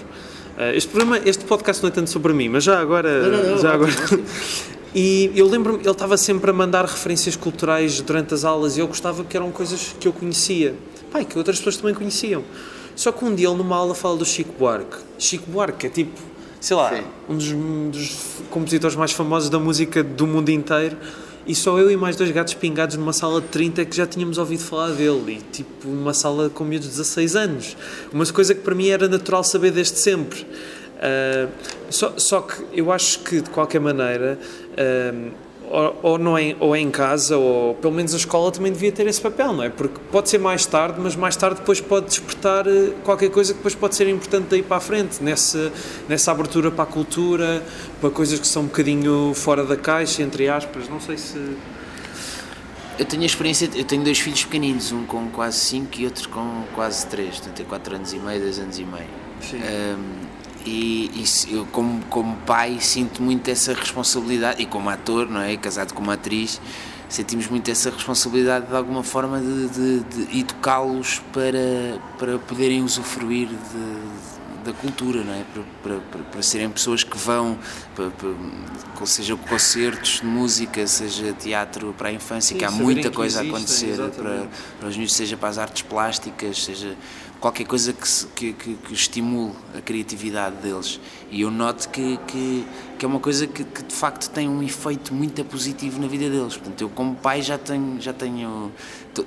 [0.57, 3.23] Ah, este, programa, este podcast não é tanto sobre mim, mas já agora.
[3.23, 3.91] Não, não, não, já agora
[4.95, 8.87] E eu lembro-me, ele estava sempre a mandar referências culturais durante as aulas e eu
[8.87, 10.73] gostava que eram coisas que eu conhecia.
[11.11, 12.45] Pai, que outras pessoas também conheciam.
[12.95, 14.97] Só que um dia ele numa aula fala do Chico Buarque.
[15.17, 16.19] Chico Buarque é tipo,
[16.59, 17.03] sei lá, Sim.
[17.29, 17.51] um dos,
[17.91, 18.17] dos
[18.49, 20.97] compositores mais famosos da música do mundo inteiro.
[21.47, 24.07] E só eu e mais dois gatos pingados numa sala de 30 é que já
[24.07, 25.33] tínhamos ouvido falar dele.
[25.33, 27.77] E tipo, uma sala com miúdos de 16 anos.
[28.11, 30.45] Uma coisa que para mim era natural saber desde sempre.
[30.99, 31.47] Ah,
[31.89, 34.39] só, só que eu acho que, de qualquer maneira,
[34.77, 35.31] ah,
[35.69, 39.07] ou, ou não é, ou em casa, ou pelo menos a escola também devia ter
[39.07, 39.69] esse papel, não é?
[39.69, 43.57] Porque pode ser mais tarde, mas mais tarde depois pode despertar eh, qualquer coisa que
[43.57, 45.71] depois pode ser importante daí para a frente, nessa,
[46.07, 47.63] nessa abertura para a cultura,
[47.99, 50.87] para coisas que são um bocadinho fora da caixa, entre aspas.
[50.89, 51.37] Não sei se.
[52.97, 56.29] Eu tenho a experiência, eu tenho dois filhos pequeninos, um com quase 5 e outro
[56.29, 59.07] com quase 3, portanto tem 4 anos e meio, 2 anos e meio.
[59.41, 59.57] Sim.
[59.57, 60.24] Um,
[60.65, 65.55] e e eu, como, como pai, sinto muito essa responsabilidade, e como ator, não é?
[65.57, 66.59] Casado com uma atriz,
[67.07, 73.47] sentimos muito essa responsabilidade de alguma forma de, de, de educá-los para, para poderem usufruir
[73.47, 75.43] de, da cultura, não é?
[75.53, 77.57] Para, para, para, serem pessoas que vão,
[77.95, 78.11] para,
[79.05, 83.39] seja concertos de música, seja teatro para a infância, Sim, que há muita que coisa
[83.39, 84.47] a acontecer para,
[84.79, 86.97] para os miúdos, seja para as artes plásticas, seja
[87.45, 90.99] qualquer coisa que, que, que, que estimule a criatividade deles.
[91.29, 92.65] E eu noto que, que,
[92.97, 96.27] que é uma coisa que, que de facto tem um efeito muito positivo na vida
[96.27, 96.57] deles.
[96.57, 98.71] Portanto, eu como pai já tenho, já tenho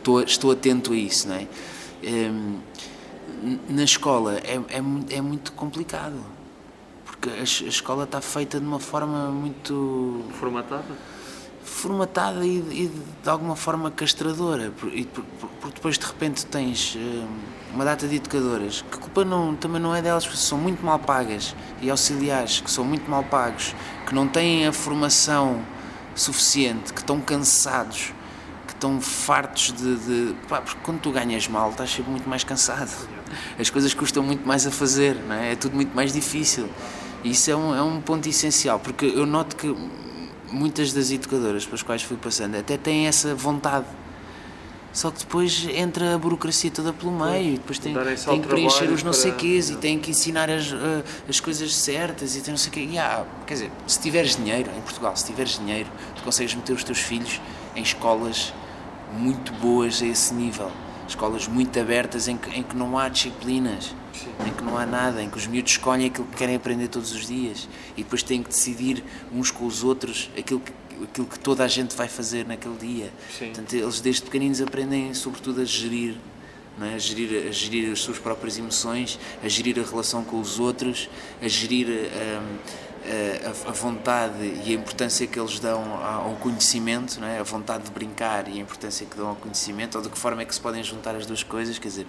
[0.03, 1.47] tô- estou atento a isso, não é?
[2.05, 2.59] Hum,
[3.69, 6.19] na escola é, é, é muito complicado.
[7.07, 10.97] Porque a, a escola está feita de uma forma muito Formatada?
[11.79, 14.73] Formatada e, e de alguma forma castradora.
[14.79, 17.27] Por- por- por- Porque depois de repente tens hum,
[17.75, 20.85] uma data de educadoras que a culpa não, também não é delas, porque são muito
[20.85, 23.75] mal pagas e auxiliares que são muito mal pagos,
[24.07, 25.63] que não têm a formação
[26.15, 28.13] suficiente, que estão cansados,
[28.67, 29.97] que estão fartos de.
[29.97, 32.91] de pá, porque quando tu ganhas mal, estás sempre muito mais cansado.
[33.59, 35.53] As coisas custam muito mais a fazer, não é?
[35.53, 36.69] é tudo muito mais difícil.
[37.23, 39.69] E isso é um, é um ponto essencial, porque eu noto que
[40.51, 43.87] muitas das educadoras pelas quais fui passando até têm essa vontade.
[44.93, 48.91] Só que depois entra a burocracia toda pelo meio, e depois tem, tem que preencher
[48.91, 52.53] os não sei quês e tem que ensinar as, uh, as coisas certas e tem
[52.53, 52.81] não sei quê.
[52.81, 56.83] Yeah, quer dizer, se tiveres dinheiro, em Portugal, se tiveres dinheiro, tu consegues meter os
[56.83, 57.41] teus filhos
[57.77, 58.53] em escolas
[59.17, 60.71] muito boas a esse nível.
[61.07, 63.95] Escolas muito abertas em que, em que não há disciplinas,
[64.25, 64.49] Sim.
[64.49, 67.13] em que não há nada, em que os miúdos escolhem aquilo que querem aprender todos
[67.13, 69.03] os dias e depois têm que decidir
[69.33, 73.13] uns com os outros aquilo que aquilo que toda a gente vai fazer naquele dia.
[73.31, 73.47] Sim.
[73.47, 76.17] Portanto, eles desde pequeninos aprendem sobretudo a gerir,
[76.77, 76.95] não é?
[76.95, 81.09] a, gerir, a gerir as suas próprias emoções, a gerir a relação com os outros,
[81.41, 82.59] a gerir hum,
[83.09, 87.39] a, a, vontade e a importância que eles dão ao conhecimento, não é?
[87.39, 90.43] a vontade de brincar e a importância que dão ao conhecimento, ou de que forma
[90.43, 92.07] é que se podem juntar as duas coisas, quer dizer,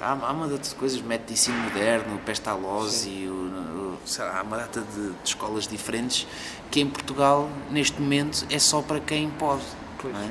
[0.00, 4.56] há, há uma data de coisas, método de ensino moderno, Pestalozzi, o, o, há uma
[4.58, 6.26] data de, de, escolas diferentes
[6.70, 9.62] que em Portugal, neste momento, é só para quem pode,
[10.04, 10.30] não é?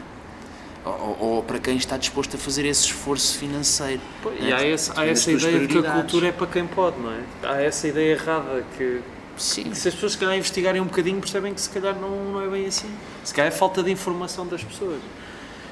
[0.85, 4.01] Ou, ou, para quem está disposto a fazer esse esforço financeiro.
[4.23, 4.47] Pois, é?
[4.47, 7.11] E há, esse, há essa ideia de que a cultura é para quem pode, não
[7.11, 7.23] é?
[7.43, 9.01] Há essa ideia errada que
[9.35, 9.73] Sim.
[9.73, 12.47] se as pessoas se calhar investigarem um bocadinho percebem que se calhar não, não é
[12.47, 12.89] bem assim.
[13.23, 15.01] Se calhar é falta de informação das pessoas.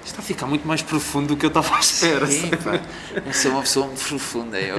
[0.05, 2.27] Isto está a ficar muito mais profundo do que eu estava à espera.
[2.27, 2.79] Sim, pá.
[3.25, 4.77] Eu sou uma pessoa muito profunda, eu.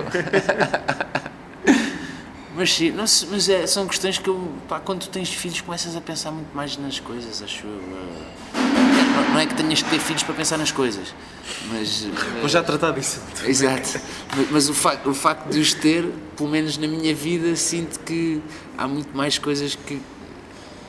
[2.54, 5.96] mas sim, não, mas é, são questões que eu, pá, quando tu tens filhos começas
[5.96, 7.82] a pensar muito mais nas coisas, acho eu.
[8.54, 11.12] Não, não é que tenhas que ter filhos para pensar nas coisas,
[11.72, 12.04] mas.
[12.38, 13.20] Vou já tratar disso.
[13.44, 14.00] Exato.
[14.36, 16.04] Mas, mas o, facto, o facto de os ter,
[16.36, 18.40] pelo menos na minha vida, sinto que
[18.78, 20.00] há muito mais coisas que.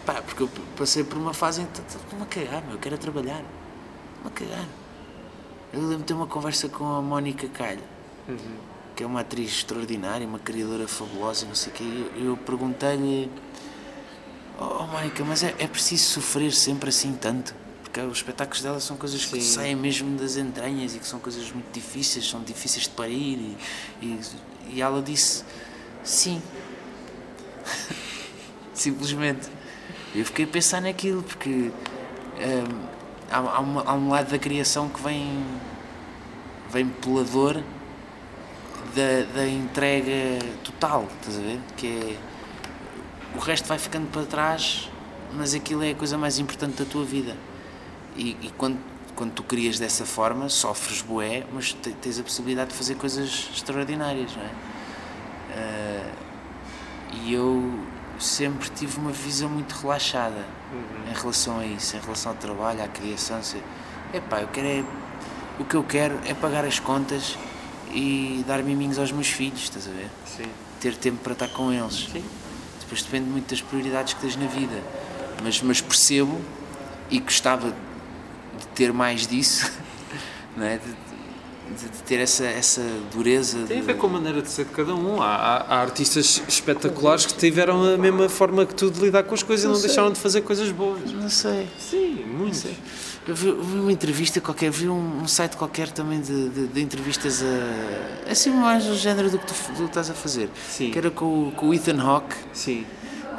[0.05, 2.93] Pá, porque eu passei por uma fase em que estou-me a cagar, meu, eu quero
[2.93, 3.41] é trabalhar.
[4.17, 4.67] Estou-me a cagar.
[5.73, 7.81] Eu lembro de ter uma conversa com a Mónica Calho,
[8.27, 8.37] uhum.
[8.95, 11.83] que é uma atriz extraordinária, uma criadora fabulosa, não sei o quê.
[12.15, 13.29] Eu, eu perguntei-lhe:
[14.59, 17.53] Oh, Mónica, mas é, é preciso sofrer sempre assim tanto?
[17.83, 19.53] Porque os espetáculos dela são coisas que Sim.
[19.55, 23.37] saem mesmo das entranhas e que são coisas muito difíceis, são difíceis de parir.
[23.37, 23.57] E,
[24.01, 24.19] e,
[24.73, 25.43] e ela disse:
[26.03, 26.41] Sim,
[28.73, 29.49] Simplesmente.
[30.15, 32.87] Eu fiquei a pensar naquilo, porque hum,
[33.31, 35.43] há, há, uma, há, um lado da criação que vem,
[36.69, 37.63] vem pela dor
[38.95, 41.59] da, da entrega total, estás a ver?
[41.75, 42.17] Que é.
[43.35, 44.89] O resto vai ficando para trás,
[45.33, 47.35] mas aquilo é a coisa mais importante da tua vida.
[48.15, 48.79] E, e quando,
[49.15, 54.35] quando tu crias dessa forma, sofres boé, mas tens a possibilidade de fazer coisas extraordinárias,
[54.35, 54.49] não é?
[55.57, 56.11] Uh,
[57.13, 57.79] e eu
[58.19, 61.11] sempre tive uma visão muito relaxada uhum.
[61.11, 63.39] em relação a isso, em relação ao trabalho, à criação.
[64.13, 64.83] É pá, eu quero é,
[65.59, 67.37] o que eu quero é pagar as contas
[67.91, 70.09] e dar miminhos aos meus filhos, estás a ver?
[70.25, 70.45] Sim.
[70.79, 72.07] Ter tempo para estar com eles.
[72.11, 72.23] Sim.
[72.79, 74.81] Depois depende muito das prioridades que tens na vida.
[75.43, 76.39] Mas, mas percebo
[77.09, 79.71] e gostava de ter mais disso,
[80.55, 80.77] não é?
[80.77, 81.06] De,
[81.67, 83.59] de, de, ter essa, essa dureza.
[83.67, 85.21] Tem a ver com a maneira de ser de cada um.
[85.21, 89.33] Há, há, há artistas espetaculares que tiveram a mesma forma que tu de lidar com
[89.33, 89.87] as coisas não e não sei.
[89.87, 91.11] deixaram de fazer coisas boas.
[91.11, 91.67] Não sei.
[91.79, 92.65] Sim, muitos.
[93.27, 96.81] Eu vi, vi, uma entrevista qualquer, vi um, um site qualquer também de, de, de,
[96.81, 98.31] entrevistas a.
[98.31, 100.49] assim mais do género do que tu, tu estás a fazer.
[100.69, 100.91] Sim.
[100.91, 102.35] Que era com, com o Ethan Hawke.
[102.53, 102.85] Sim.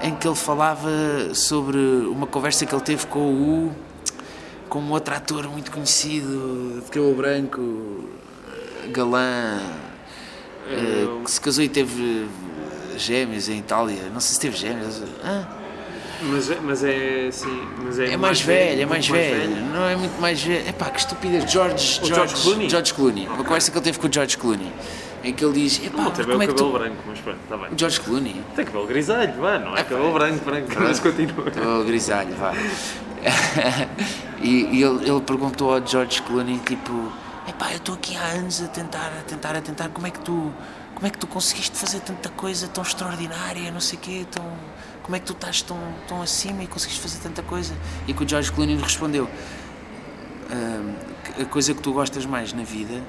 [0.02, 0.90] Em que ele falava
[1.34, 3.87] sobre uma conversa que ele teve com o
[4.68, 8.08] com um outro ator muito conhecido de cabelo branco
[8.92, 9.60] galã
[10.66, 12.26] uh, que se casou e teve
[12.96, 14.10] gêmeos em Itália.
[14.12, 15.02] Não sei se teve gêmeos.
[15.24, 15.46] Ah.
[16.20, 17.62] Mas, é, mas é assim.
[17.84, 19.50] Mas é, é mais, mais velho, velho, é mais velho.
[19.50, 19.64] velho.
[19.66, 20.68] Não é muito mais velho.
[20.68, 21.50] Epá, que estupidez.
[21.50, 22.70] George, George, George Clooney.
[22.70, 23.22] George Clooney.
[23.22, 23.34] Okay.
[23.34, 24.72] Uma conversa que ele teve com o George Clooney.
[25.22, 26.78] Em que ele diz: Epá, não, tem como é cabelo tu...
[26.78, 27.68] branco, mas pronto, está bem.
[27.76, 28.42] George Clooney.
[28.56, 29.84] Tem cabelo grisalho, vá, não é?
[29.84, 31.50] cabelo branco, branco, mas continua.
[31.50, 32.52] Cabelo grisalho, vá.
[34.42, 37.12] e, e ele, ele perguntou ao George Clooney, tipo
[37.48, 40.20] epá, eu estou aqui há anos a tentar, a tentar, a tentar, como é que
[40.20, 40.52] tu,
[40.94, 44.44] como é que tu conseguiste fazer tanta coisa tão extraordinária, não sei o quê, tão,
[45.02, 47.74] como é que tu estás tão, tão acima e conseguiste fazer tanta coisa?
[48.06, 49.28] E que o George Clooney respondeu,
[51.40, 53.02] a coisa que tu gostas mais na vida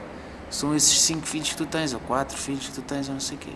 [0.50, 3.22] são esses cinco filhos que tu tens, ou quatro filhos que tu tens, ou não
[3.22, 3.54] sei o quê.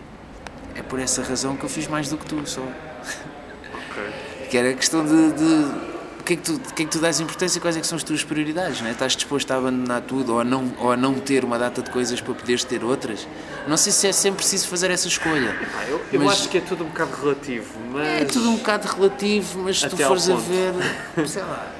[0.74, 2.60] É por essa razão que eu fiz mais do que tu, só.
[2.60, 4.46] Okay.
[4.50, 5.93] que era questão de, de
[6.24, 7.96] que é que tu, que é que tu dás importância e quais é que são
[7.96, 8.92] as tuas prioridades, não é?
[8.92, 11.90] Estás disposto a abandonar tudo ou a, não, ou a não ter uma data de
[11.90, 13.28] coisas para poderes ter outras?
[13.68, 15.54] Não sei se é sempre preciso fazer essa escolha.
[15.76, 18.22] Ah, eu, eu acho que é tudo um bocado relativo, mas...
[18.22, 20.72] É tudo um bocado relativo, mas se tu fores a ver,
[21.28, 21.72] sei lá,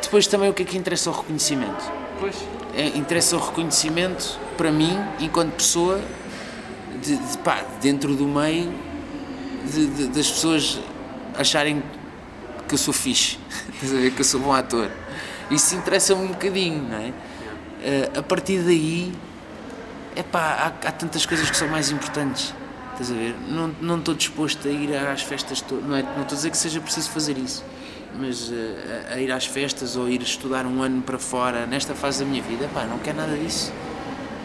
[0.00, 1.84] depois também o que é que interessa o reconhecimento?
[2.20, 2.36] Pois.
[2.76, 6.00] É, interessa o reconhecimento para mim, enquanto pessoa,
[7.02, 8.72] de, de, pá, dentro do meio,
[9.64, 10.78] de, de, das pessoas
[11.36, 11.82] acharem
[12.74, 13.38] que eu sou fixe,
[14.14, 14.90] que eu sou bom ator.
[15.50, 17.08] Isso interessa-me um bocadinho, não é?
[17.08, 19.12] Uh, a partir daí,
[20.16, 22.52] é pá, há, há tantas coisas que são mais importantes.
[22.92, 23.36] Estás a ver?
[23.48, 25.64] Não, não estou disposto a ir às festas.
[25.70, 27.64] Não, é, não estou a dizer que seja preciso fazer isso,
[28.18, 28.54] mas uh,
[29.10, 32.30] a, a, ir às festas ou ir estudar um ano para fora nesta fase da
[32.30, 33.72] minha vida, pá, não quero nada disso.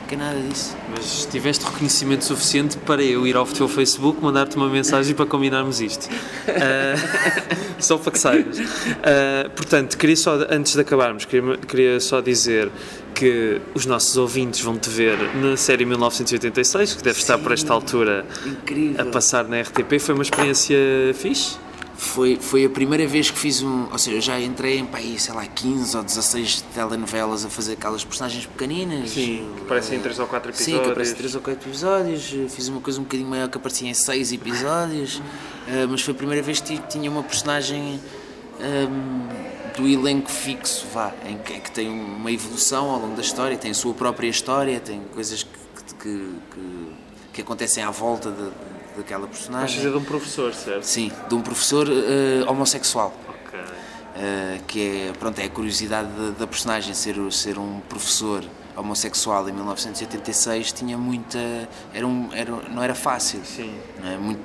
[0.09, 0.75] Quero nada disso.
[0.89, 5.79] Mas tiveste reconhecimento suficiente para eu ir ao teu Facebook, mandar-te uma mensagem para combinarmos
[5.79, 6.07] isto.
[6.07, 8.57] Uh, só para que saibas.
[8.57, 12.71] Uh, portanto, queria só, antes de acabarmos, queria, queria só dizer
[13.13, 17.51] que os nossos ouvintes vão te ver na série 1986, que deve Sim, estar por
[17.51, 19.01] esta altura incrível.
[19.01, 19.99] a passar na RTP.
[19.99, 20.75] Foi uma experiência
[21.13, 21.55] fixe?
[21.99, 23.91] Foi, foi a primeira vez que fiz um.
[23.91, 27.73] Ou seja, eu já entrei em país, sei lá, 15 ou 16 telenovelas a fazer
[27.73, 29.09] aquelas personagens pequeninas.
[29.09, 30.77] Sim, que aparecem em 3 ou 4 episódios.
[30.77, 32.35] Sim, que aparecem em 3 ou 4 episódios.
[32.53, 35.17] Fiz uma coisa um bocadinho maior que aparecia em 6 episódios.
[35.17, 37.99] Uh, mas foi a primeira vez que tinha uma personagem.
[38.61, 43.21] Um, do elenco fixo, vá, em que, em que, tem uma evolução ao longo da
[43.21, 46.87] história, tem a sua própria história, tem coisas que, que, que,
[47.31, 48.49] que acontecem à volta de,
[48.99, 49.83] daquela personagem.
[49.83, 50.83] Mas de um professor, certo?
[50.83, 53.13] Sim, de um professor uh, homossexual.
[53.27, 53.59] Ok.
[53.59, 58.43] Uh, que é, pronto, é a curiosidade da, da, personagem, ser, ser um professor
[58.75, 61.39] homossexual em 1986 tinha muita.
[61.93, 63.41] Era um, era, não era fácil.
[63.43, 63.73] Sim.
[64.03, 64.17] É?
[64.17, 64.41] Muito,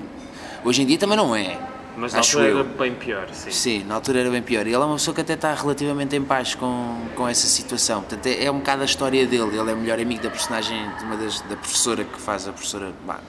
[0.65, 1.59] hoje em dia também não é.
[1.97, 2.59] Mas na altura eu.
[2.59, 3.51] era bem pior, sim.
[3.51, 4.67] Sim, na altura era bem pior.
[4.67, 8.01] E ele é uma pessoa que até está relativamente em paz com, com essa situação.
[8.01, 9.57] Portanto, é, é um bocado a história dele.
[9.57, 12.53] Ele é o melhor amigo da personagem, de uma das, da professora que faz a
[12.53, 13.21] professora, bah,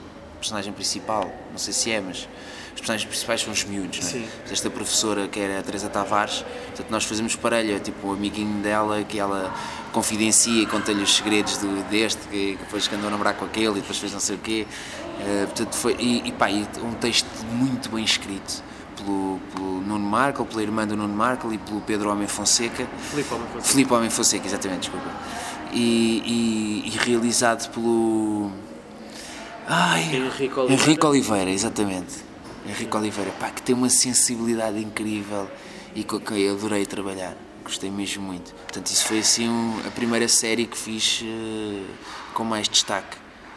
[0.46, 1.30] personagem principal.
[1.50, 2.28] Não sei se é, mas
[2.74, 4.12] os personagens principais são os miúdos, não é?
[4.12, 4.28] Sim.
[4.50, 8.62] Esta professora, que era a Teresa Tavares, portanto, nós fazemos parelha, tipo, o um amiguinho
[8.62, 9.52] dela, que ela
[9.92, 13.78] confidencia e conta-lhe os segredos do, deste, que, depois que andou a namorar com aquele
[13.78, 14.66] e depois fez não sei o quê.
[15.18, 18.62] Uh, portanto, foi, e, e pá, e um texto muito bem escrito
[18.96, 22.86] pelo, pelo Nuno Markle, pela irmã do Nuno Markle e pelo Pedro Homem Fonseca.
[23.10, 23.68] Filipe Homem Fonseca.
[23.68, 25.10] Filipe Homem Fonseca, exatamente, desculpa.
[25.72, 28.65] E, e, e realizado pelo.
[29.68, 30.82] Ai, Henrique Oliveira.
[30.82, 32.24] Henrique Oliveira, exatamente.
[32.66, 35.50] Henrique Oliveira, pá, que tem uma sensibilidade incrível
[35.94, 37.36] e com quem eu adorei trabalhar.
[37.64, 38.54] Gostei mesmo muito.
[38.54, 41.84] Portanto, isso foi assim um, a primeira série que fiz uh,
[42.32, 43.16] com mais destaque.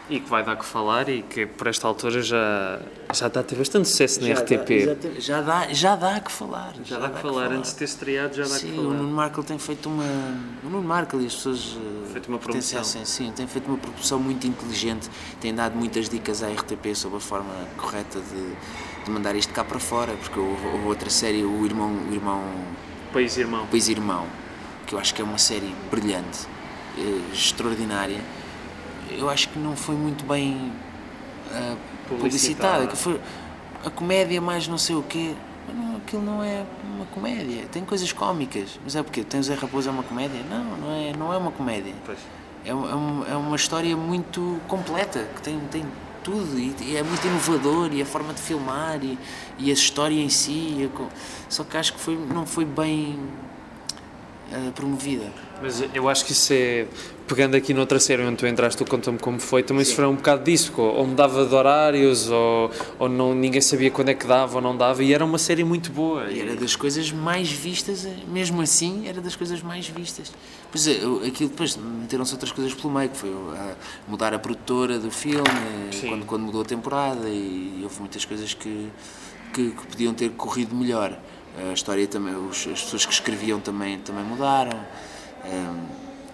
[0.10, 2.80] E que vai dar que falar e que por esta altura já,
[3.14, 4.86] já está a ter bastante sucesso na já RTP.
[4.88, 6.74] Dá, já, dá, já dá que falar.
[6.84, 7.52] Já, já dá, que falar.
[7.52, 8.88] Antes de ter estreado, já dá sim, que falar.
[8.88, 10.04] o Nuno Markle tem feito uma.
[10.64, 11.78] O Nuno Markle e as pessoas.
[11.78, 12.84] eh, Feito uma promoção.
[12.84, 15.08] Sim, tem feito uma produção muito inteligente,
[15.40, 19.64] tem dado muitas dicas à RTP sobre a forma correta de, de mandar isto cá
[19.64, 21.92] para fora, porque houve, houve outra série, o Irmão.
[22.10, 22.44] O irmão
[23.14, 23.68] País Irmão.
[23.68, 24.26] País Irmão,
[24.88, 26.48] que eu acho que é uma série brilhante,
[26.98, 28.39] eh, extraordinária.
[29.12, 30.72] Eu acho que não foi muito bem
[31.52, 32.88] uh, publicitada.
[32.88, 33.20] Que foi
[33.86, 35.34] a comédia mais não sei o quê.
[35.74, 37.66] Não, aquilo não é uma comédia.
[37.72, 38.80] Tem coisas cómicas.
[38.84, 40.42] Mas é porque tem o Zé Raposo é uma comédia?
[40.50, 41.94] Não, não é, não é uma comédia.
[42.06, 42.20] Pois.
[42.66, 45.86] É, um, é uma história muito completa, que tem, tem
[46.24, 49.18] tudo e, e, é muito inovador e a forma de filmar e,
[49.58, 50.90] e a história em si.
[51.48, 53.18] Só que acho que foi, não foi bem
[54.52, 55.32] uh, promovida.
[55.62, 56.88] Mas eu acho que isso é.
[57.28, 59.92] Pegando aqui noutra série onde tu entraste, tu conta-me como foi, também Sim.
[59.92, 64.16] sofreu um bocado disso, ou mudava de horários, ou, ou não, ninguém sabia quando é
[64.16, 66.32] que dava ou não dava, e era uma série muito boa.
[66.32, 70.32] E era das coisas mais vistas, mesmo assim, era das coisas mais vistas.
[70.72, 70.94] Pois é,
[71.28, 73.76] aquilo depois meteram-se outras coisas pelo meio, que foi a
[74.08, 75.44] mudar a produtora do filme,
[76.08, 78.90] quando, quando mudou a temporada, e houve muitas coisas que,
[79.54, 81.16] que, que podiam ter corrido melhor.
[81.70, 84.80] A história também, os, as pessoas que escreviam também, também mudaram.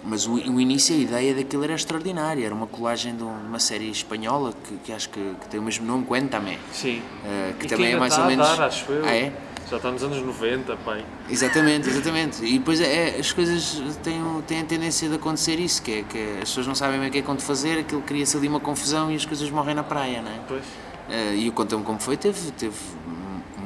[0.08, 2.46] Mas o, o, início, a ideia daquilo era extraordinária.
[2.46, 5.86] Era uma colagem de uma série espanhola que, que acho que, que, tem o mesmo
[5.86, 6.60] nome, Cuéntame.
[6.72, 7.00] Sim.
[7.24, 8.48] Uh, que e também que é mais está ou menos.
[8.48, 9.04] A dar, acho eu.
[9.04, 9.34] Ah, é?
[9.68, 11.04] Já está nos anos 90, pai.
[11.28, 12.46] Exatamente, exatamente.
[12.46, 16.34] E depois é, as coisas têm, têm a tendência de acontecer isso, que é que
[16.34, 19.12] as pessoas não sabem bem o que é quando fazer, aquilo cria-se ali uma confusão
[19.12, 20.40] e as coisas morrem na praia, não é?
[20.48, 20.64] Pois.
[20.64, 22.76] Uh, e o Conta-me Como Foi teve, teve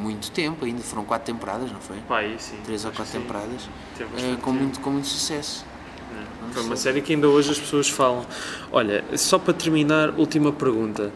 [0.10, 1.98] muito tempo ainda, foram quatro temporadas, não foi?
[2.08, 2.58] Pai, sim.
[2.66, 5.66] Três ou quatro temporadas, uh, com, muito, com muito sucesso.
[6.12, 6.54] É.
[6.54, 8.26] Foi uma série que ainda hoje as pessoas falam.
[8.72, 11.12] Olha, só para terminar, última pergunta.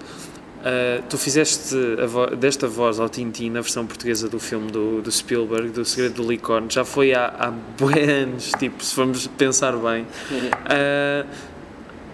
[0.63, 5.01] Uh, tu fizeste a vo desta voz ao Tintin na versão portuguesa do filme do,
[5.01, 7.47] do Spielberg, do Segredo do Licórnio, já foi há, há
[8.23, 10.03] anos, tipo, se formos pensar bem.
[10.03, 11.27] Uh,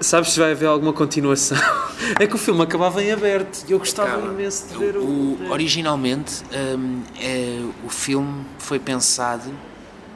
[0.01, 1.57] sabes se vai haver alguma continuação?
[2.19, 4.27] é que o filme acabava em aberto e eu gostava Acaba.
[4.33, 5.03] imenso de ver o.
[5.03, 6.43] o originalmente,
[6.77, 9.51] um, é, o filme foi pensado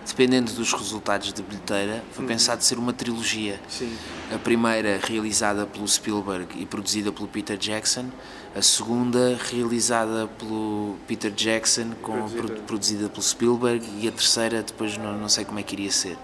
[0.05, 3.57] dependendo dos resultados de bilheteira, foi pensado ser uma trilogia.
[3.69, 3.95] Sim.
[4.35, 8.07] A primeira realizada pelo Spielberg e produzida pelo Peter Jackson,
[8.53, 12.41] a segunda realizada pelo Peter Jackson com Produzida.
[12.43, 15.89] produ- produzida pelo Spielberg e a terceira depois não, não sei como é que iria
[15.91, 16.17] ser.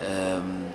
[0.00, 0.70] Ahm,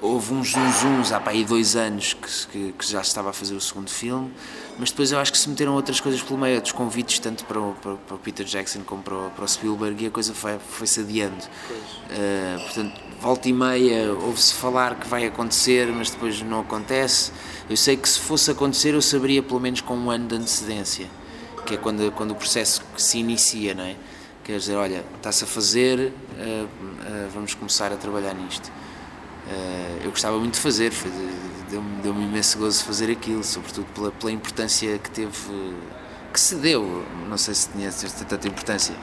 [0.00, 3.30] houve uns zunzuns há para aí dois anos que, se- que, que já se estava
[3.30, 4.32] a fazer o segundo filme,
[4.78, 7.60] mas depois eu acho que se meteram outras coisas pelo meio, outros convites, tanto para
[7.60, 10.32] o, para, para o Peter Jackson como para o, para o Spielberg, e a coisa
[10.32, 11.36] foi- foi-se adiando.
[11.42, 17.32] Uh, portanto, volta e meia ouve-se falar que vai acontecer, mas depois não acontece.
[17.68, 21.06] Eu sei que se fosse acontecer, eu saberia pelo menos com um ano de antecedência,
[21.66, 23.96] que é quando, quando o processo se inicia, não é?
[24.44, 28.70] Quer dizer, olha, está-se a fazer, uh, uh, vamos começar a trabalhar nisto.
[29.48, 30.92] Uh, eu gostava muito de fazer,
[31.70, 35.32] deu-me deu imenso gozo fazer aquilo, sobretudo pela, pela importância que teve,
[36.32, 37.90] que se deu, não sei se tinha
[38.28, 38.94] tanta importância,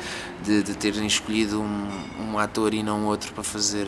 [0.43, 3.87] de, de terem escolhido um, um ator e não outro para fazer,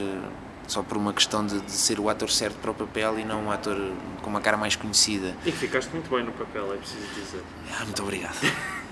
[0.68, 3.46] só por uma questão de, de ser o ator certo para o papel e não
[3.46, 3.78] um ator
[4.22, 5.36] com uma cara mais conhecida.
[5.46, 7.44] E que ficaste muito bem no papel, é preciso dizer.
[7.80, 8.38] Ah, muito obrigado.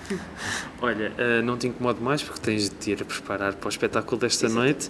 [0.81, 3.69] Olha, eh, não te incomodo mais porque tens de te ir a preparar para o
[3.69, 4.89] espetáculo desta noite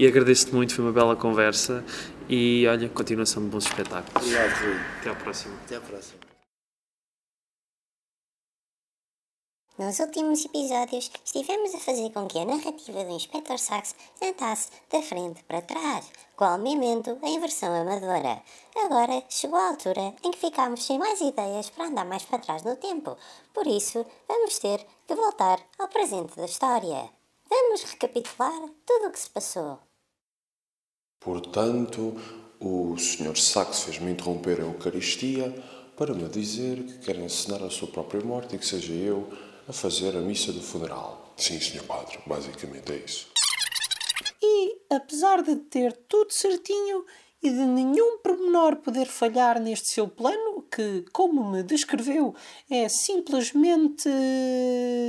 [0.00, 1.84] e agradeço-te muito, foi uma bela conversa
[2.26, 4.26] e olha, continuação de bons espetáculos.
[4.26, 4.76] Obrigado, Rui.
[4.98, 5.54] Até à próxima.
[5.62, 6.20] Até à próxima.
[9.78, 15.02] Nos últimos episódios, estivemos a fazer com que a narrativa do Inspector Sax andasse da
[15.02, 18.42] frente para trás, qual memento em versão amadora.
[18.76, 22.62] Agora chegou a altura em que ficámos sem mais ideias para andar mais para trás
[22.62, 23.18] no tempo,
[23.52, 27.10] por isso vamos ter que voltar ao presente da história.
[27.50, 29.89] Vamos recapitular tudo o que se passou.
[31.20, 32.16] Portanto,
[32.58, 33.36] o Sr.
[33.36, 35.54] Sachs fez-me interromper a Eucaristia
[35.94, 39.28] para me dizer que quer encenar a sua própria morte e que seja eu
[39.68, 41.34] a fazer a missa do funeral.
[41.36, 41.82] Sim, Sr.
[41.84, 43.28] Padre, basicamente é isso.
[44.42, 47.04] E, apesar de ter tudo certinho
[47.42, 52.34] e de nenhum pormenor poder falhar neste seu plano, que, como me descreveu,
[52.70, 54.08] é simplesmente.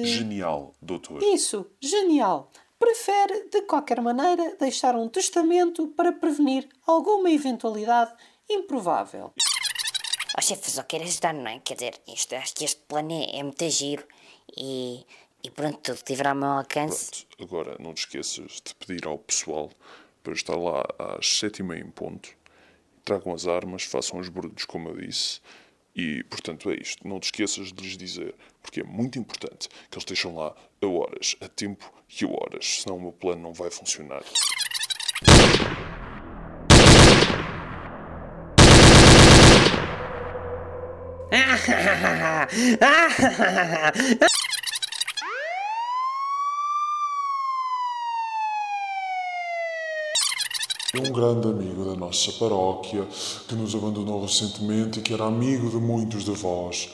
[0.04, 1.24] Genial, doutor.
[1.24, 2.52] Isso, genial!
[2.82, 8.12] Prefere, de qualquer maneira, deixar um testamento para prevenir alguma eventualidade
[8.50, 9.32] improvável.
[10.36, 11.60] Ó chefe, só quero ajudar, não é?
[11.60, 14.04] Quer dizer, isto, acho que este plano é, é muito giro
[14.58, 15.06] e,
[15.44, 17.28] e pronto, tudo que tiver ao meu alcance.
[17.28, 19.70] Pronto, agora não te esqueças de pedir ao pessoal
[20.24, 22.30] para estar lá às sete e meia em ponto.
[23.06, 25.40] Tragam as armas, façam os brutos, como eu disse.
[25.96, 27.08] E, portanto, é isto.
[27.08, 30.88] Não te esqueças de lhes dizer, porque é muito importante que eles estejam lá a
[30.88, 34.24] horas, a tempo e a horas, senão o meu plano não vai funcionar.
[50.94, 53.08] Um grande amigo da nossa paróquia
[53.48, 56.90] que nos abandonou recentemente e que era amigo de muitos de vós.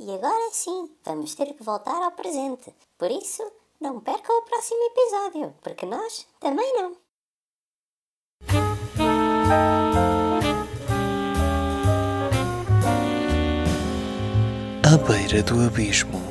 [0.00, 2.72] E agora sim, vamos ter que voltar ao presente.
[2.96, 3.42] Por isso,
[3.80, 6.96] não percam o próximo episódio, porque nós também não.
[14.84, 16.27] À beira do abismo.